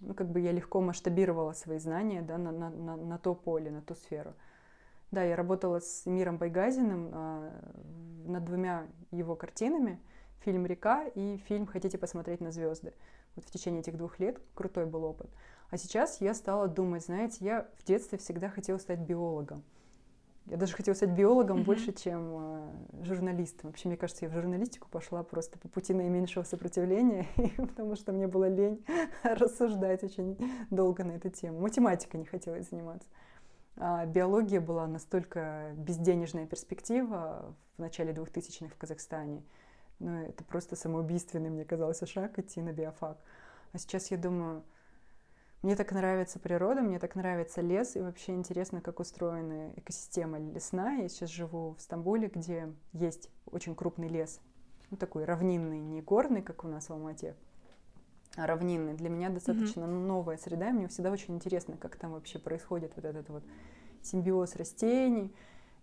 ну, 0.00 0.14
как 0.14 0.30
бы 0.30 0.40
я 0.40 0.52
легко 0.52 0.80
масштабировала 0.80 1.52
свои 1.52 1.78
знания 1.78 2.22
да, 2.22 2.38
на, 2.38 2.52
на, 2.52 2.70
на, 2.70 2.96
на 2.96 3.18
то 3.18 3.34
поле, 3.34 3.70
на 3.70 3.82
ту 3.82 3.94
сферу. 3.94 4.34
Да, 5.10 5.22
я 5.22 5.36
работала 5.36 5.80
с 5.80 6.06
Миром 6.06 6.38
Байгазиным 6.38 7.10
э, 7.12 7.50
над 8.26 8.44
двумя 8.44 8.86
его 9.10 9.36
картинами, 9.36 10.00
фильм 10.40 10.66
«Река» 10.66 11.06
и 11.06 11.36
фильм 11.46 11.66
«Хотите 11.66 11.98
посмотреть 11.98 12.40
на 12.40 12.50
звезды». 12.50 12.92
Вот 13.36 13.44
в 13.44 13.50
течение 13.50 13.80
этих 13.80 13.96
двух 13.96 14.18
лет 14.18 14.40
крутой 14.54 14.86
был 14.86 15.04
опыт. 15.04 15.30
А 15.70 15.76
сейчас 15.76 16.20
я 16.20 16.34
стала 16.34 16.68
думать, 16.68 17.04
знаете, 17.04 17.44
я 17.44 17.68
в 17.78 17.84
детстве 17.84 18.18
всегда 18.18 18.48
хотела 18.48 18.78
стать 18.78 19.00
биологом. 19.00 19.64
Я 20.46 20.58
даже 20.58 20.74
хотела 20.74 20.94
стать 20.94 21.10
биологом 21.10 21.58
mm-hmm. 21.58 21.64
больше, 21.64 21.92
чем 21.92 22.34
э, 22.36 23.04
журналистом. 23.04 23.70
Вообще, 23.70 23.88
мне 23.88 23.96
кажется, 23.96 24.26
я 24.26 24.30
в 24.30 24.34
журналистику 24.34 24.88
пошла 24.90 25.22
просто 25.22 25.58
по 25.58 25.68
пути 25.68 25.94
наименьшего 25.94 26.42
сопротивления, 26.42 27.26
потому 27.56 27.96
что 27.96 28.12
мне 28.12 28.26
было 28.26 28.48
лень 28.48 28.84
рассуждать 29.22 30.04
очень 30.04 30.36
долго 30.70 31.02
на 31.02 31.12
эту 31.12 31.30
тему. 31.30 31.60
Математикой 31.60 32.20
не 32.20 32.26
хотелось 32.26 32.68
заниматься. 32.68 33.08
А 33.76 34.04
биология 34.04 34.60
была 34.60 34.86
настолько 34.86 35.72
безденежная 35.76 36.46
перспектива 36.46 37.54
в 37.76 37.80
начале 37.80 38.12
2000-х 38.12 38.74
в 38.74 38.76
Казахстане. 38.76 39.42
Ну, 39.98 40.24
это 40.24 40.44
просто 40.44 40.76
самоубийственный, 40.76 41.48
мне 41.48 41.64
казался, 41.64 42.06
шаг 42.06 42.38
идти 42.38 42.60
на 42.60 42.72
биофак. 42.72 43.16
А 43.72 43.78
сейчас 43.78 44.10
я 44.10 44.18
думаю, 44.18 44.62
мне 45.64 45.76
так 45.76 45.92
нравится 45.92 46.38
природа, 46.38 46.82
мне 46.82 46.98
так 46.98 47.14
нравится 47.14 47.62
лес, 47.62 47.96
и 47.96 48.00
вообще 48.00 48.34
интересно, 48.34 48.82
как 48.82 49.00
устроена 49.00 49.72
экосистема 49.76 50.38
лесная. 50.38 51.02
Я 51.02 51.08
сейчас 51.08 51.30
живу 51.30 51.74
в 51.78 51.80
Стамбуле, 51.80 52.28
где 52.28 52.70
есть 52.92 53.30
очень 53.46 53.74
крупный 53.74 54.08
лес, 54.08 54.42
ну, 54.90 54.98
такой 54.98 55.24
равнинный, 55.24 55.80
не 55.80 56.02
горный, 56.02 56.42
как 56.42 56.64
у 56.64 56.68
нас 56.68 56.90
в 56.90 56.92
Алмате, 56.92 57.34
а 58.36 58.46
равнинный. 58.46 58.92
Для 58.92 59.08
меня 59.08 59.30
достаточно 59.30 59.84
mm-hmm. 59.84 60.06
новая 60.06 60.36
среда, 60.36 60.68
и 60.68 60.72
мне 60.74 60.88
всегда 60.88 61.10
очень 61.10 61.34
интересно, 61.34 61.78
как 61.78 61.96
там 61.96 62.12
вообще 62.12 62.38
происходит 62.38 62.92
вот 62.94 63.06
этот 63.06 63.30
вот 63.30 63.42
симбиоз 64.02 64.56
растений. 64.56 65.34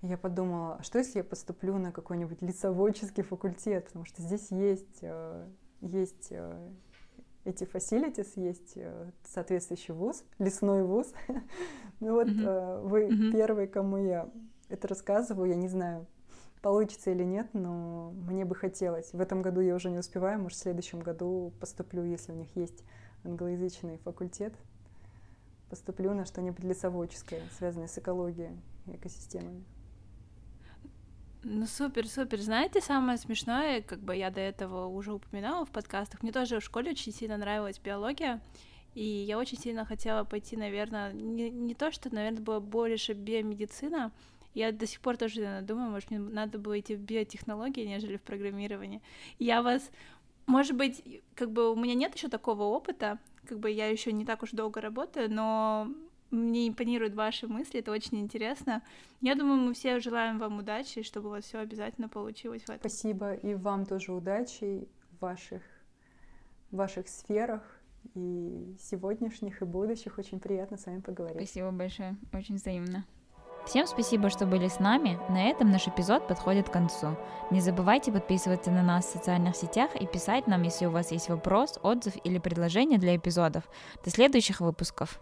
И 0.03 0.07
я 0.07 0.17
подумала, 0.19 0.75
а 0.75 0.83
что 0.83 0.99
если 0.99 1.17
я 1.17 1.23
поступлю 1.23 1.79
на 1.79 1.91
какой-нибудь 1.91 2.43
лесоводческий 2.43 3.23
факультет, 3.23 3.85
потому 3.85 4.05
что 4.05 4.21
здесь 4.21 4.51
есть, 4.51 4.99
э, 5.01 5.47
есть 5.81 6.27
э, 6.29 6.69
эти 7.43 7.63
facilities, 7.63 8.31
есть 8.35 8.73
э, 8.75 9.11
соответствующий 9.23 9.93
вуз, 9.93 10.23
лесной 10.39 10.83
вуз. 10.83 11.11
ну 11.99 12.13
вот 12.13 12.27
mm-hmm. 12.27 12.87
вы 12.87 13.07
mm-hmm. 13.07 13.31
первый, 13.31 13.67
кому 13.67 13.97
я 13.97 14.29
это 14.69 14.87
рассказываю, 14.87 15.49
я 15.49 15.55
не 15.55 15.67
знаю, 15.67 16.07
получится 16.61 17.11
или 17.11 17.23
нет, 17.23 17.49
но 17.53 18.11
мне 18.11 18.45
бы 18.45 18.55
хотелось. 18.55 19.11
В 19.13 19.19
этом 19.19 19.41
году 19.41 19.61
я 19.61 19.75
уже 19.75 19.89
не 19.89 19.97
успеваю, 19.97 20.41
может, 20.41 20.57
в 20.57 20.61
следующем 20.61 20.99
году 20.99 21.51
поступлю, 21.59 22.03
если 22.03 22.31
у 22.31 22.35
них 22.35 22.55
есть 22.55 22.83
англоязычный 23.23 23.97
факультет, 23.97 24.53
поступлю 25.69 26.13
на 26.13 26.25
что-нибудь 26.25 26.63
лесоводческое, 26.63 27.41
связанное 27.57 27.87
с 27.87 27.97
экологией 27.97 28.51
и 28.87 28.95
экосистемами. 28.95 29.63
Ну 31.43 31.65
супер, 31.65 32.07
супер. 32.07 32.39
Знаете, 32.39 32.81
самое 32.81 33.17
смешное, 33.17 33.81
как 33.81 33.99
бы 33.99 34.15
я 34.15 34.29
до 34.29 34.39
этого 34.39 34.85
уже 34.85 35.11
упоминала 35.13 35.65
в 35.65 35.71
подкастах, 35.71 36.21
мне 36.21 36.31
тоже 36.31 36.59
в 36.59 36.63
школе 36.63 36.91
очень 36.91 37.11
сильно 37.11 37.35
нравилась 37.35 37.79
биология, 37.79 38.39
и 38.93 39.03
я 39.03 39.39
очень 39.39 39.57
сильно 39.57 39.83
хотела 39.83 40.23
пойти, 40.23 40.55
наверное, 40.55 41.11
не, 41.13 41.49
не 41.49 41.73
то, 41.73 41.91
что, 41.91 42.13
наверное, 42.13 42.41
было 42.41 42.59
больше 42.59 43.13
биомедицина, 43.13 44.11
я 44.53 44.71
до 44.71 44.85
сих 44.85 45.01
пор 45.01 45.17
тоже 45.17 45.41
наверное, 45.41 45.61
думаю, 45.63 45.89
может, 45.89 46.11
мне 46.11 46.19
надо 46.19 46.59
было 46.59 46.79
идти 46.79 46.95
в 46.95 46.99
биотехнологии, 46.99 47.87
нежели 47.87 48.17
в 48.17 48.21
программирование. 48.21 49.01
Я 49.39 49.63
вас, 49.63 49.89
может 50.45 50.75
быть, 50.75 51.01
как 51.33 51.51
бы 51.51 51.71
у 51.71 51.75
меня 51.75 51.95
нет 51.95 52.13
еще 52.13 52.27
такого 52.27 52.63
опыта, 52.63 53.17
как 53.47 53.57
бы 53.57 53.71
я 53.71 53.87
еще 53.87 54.11
не 54.11 54.25
так 54.25 54.43
уж 54.43 54.51
долго 54.51 54.79
работаю, 54.79 55.31
но 55.33 55.87
мне 56.31 56.69
импонируют 56.69 57.13
ваши 57.13 57.47
мысли, 57.47 57.79
это 57.79 57.91
очень 57.91 58.19
интересно. 58.19 58.81
Я 59.19 59.35
думаю, 59.35 59.59
мы 59.59 59.73
все 59.73 59.99
желаем 59.99 60.39
вам 60.39 60.59
удачи, 60.59 61.03
чтобы 61.03 61.27
у 61.27 61.31
вас 61.31 61.45
все 61.45 61.59
обязательно 61.59 62.09
получилось 62.09 62.63
в 62.63 62.69
этом. 62.69 62.79
Спасибо, 62.79 63.33
и 63.33 63.53
вам 63.53 63.85
тоже 63.85 64.13
удачи 64.13 64.87
в 65.11 65.21
ваших, 65.21 65.61
в 66.71 66.77
ваших 66.77 67.07
сферах 67.07 67.61
и 68.15 68.75
сегодняшних, 68.79 69.61
и 69.61 69.65
будущих. 69.65 70.17
Очень 70.17 70.39
приятно 70.39 70.77
с 70.77 70.85
вами 70.85 71.01
поговорить. 71.01 71.37
Спасибо 71.37 71.71
большое, 71.71 72.17
очень 72.33 72.55
взаимно. 72.55 73.05
Всем 73.65 73.85
спасибо, 73.85 74.31
что 74.31 74.47
были 74.47 74.67
с 74.67 74.79
нами. 74.79 75.19
На 75.29 75.49
этом 75.49 75.69
наш 75.69 75.87
эпизод 75.87 76.27
подходит 76.27 76.67
к 76.67 76.73
концу. 76.73 77.15
Не 77.51 77.61
забывайте 77.61 78.11
подписываться 78.11 78.71
на 78.71 78.81
нас 78.81 79.05
в 79.05 79.11
социальных 79.11 79.55
сетях 79.55 79.95
и 79.95 80.07
писать 80.07 80.47
нам, 80.47 80.63
если 80.63 80.87
у 80.87 80.91
вас 80.91 81.11
есть 81.11 81.29
вопрос, 81.29 81.77
отзыв 81.83 82.15
или 82.23 82.39
предложение 82.39 82.97
для 82.97 83.15
эпизодов. 83.15 83.63
До 84.03 84.09
следующих 84.09 84.61
выпусков. 84.61 85.19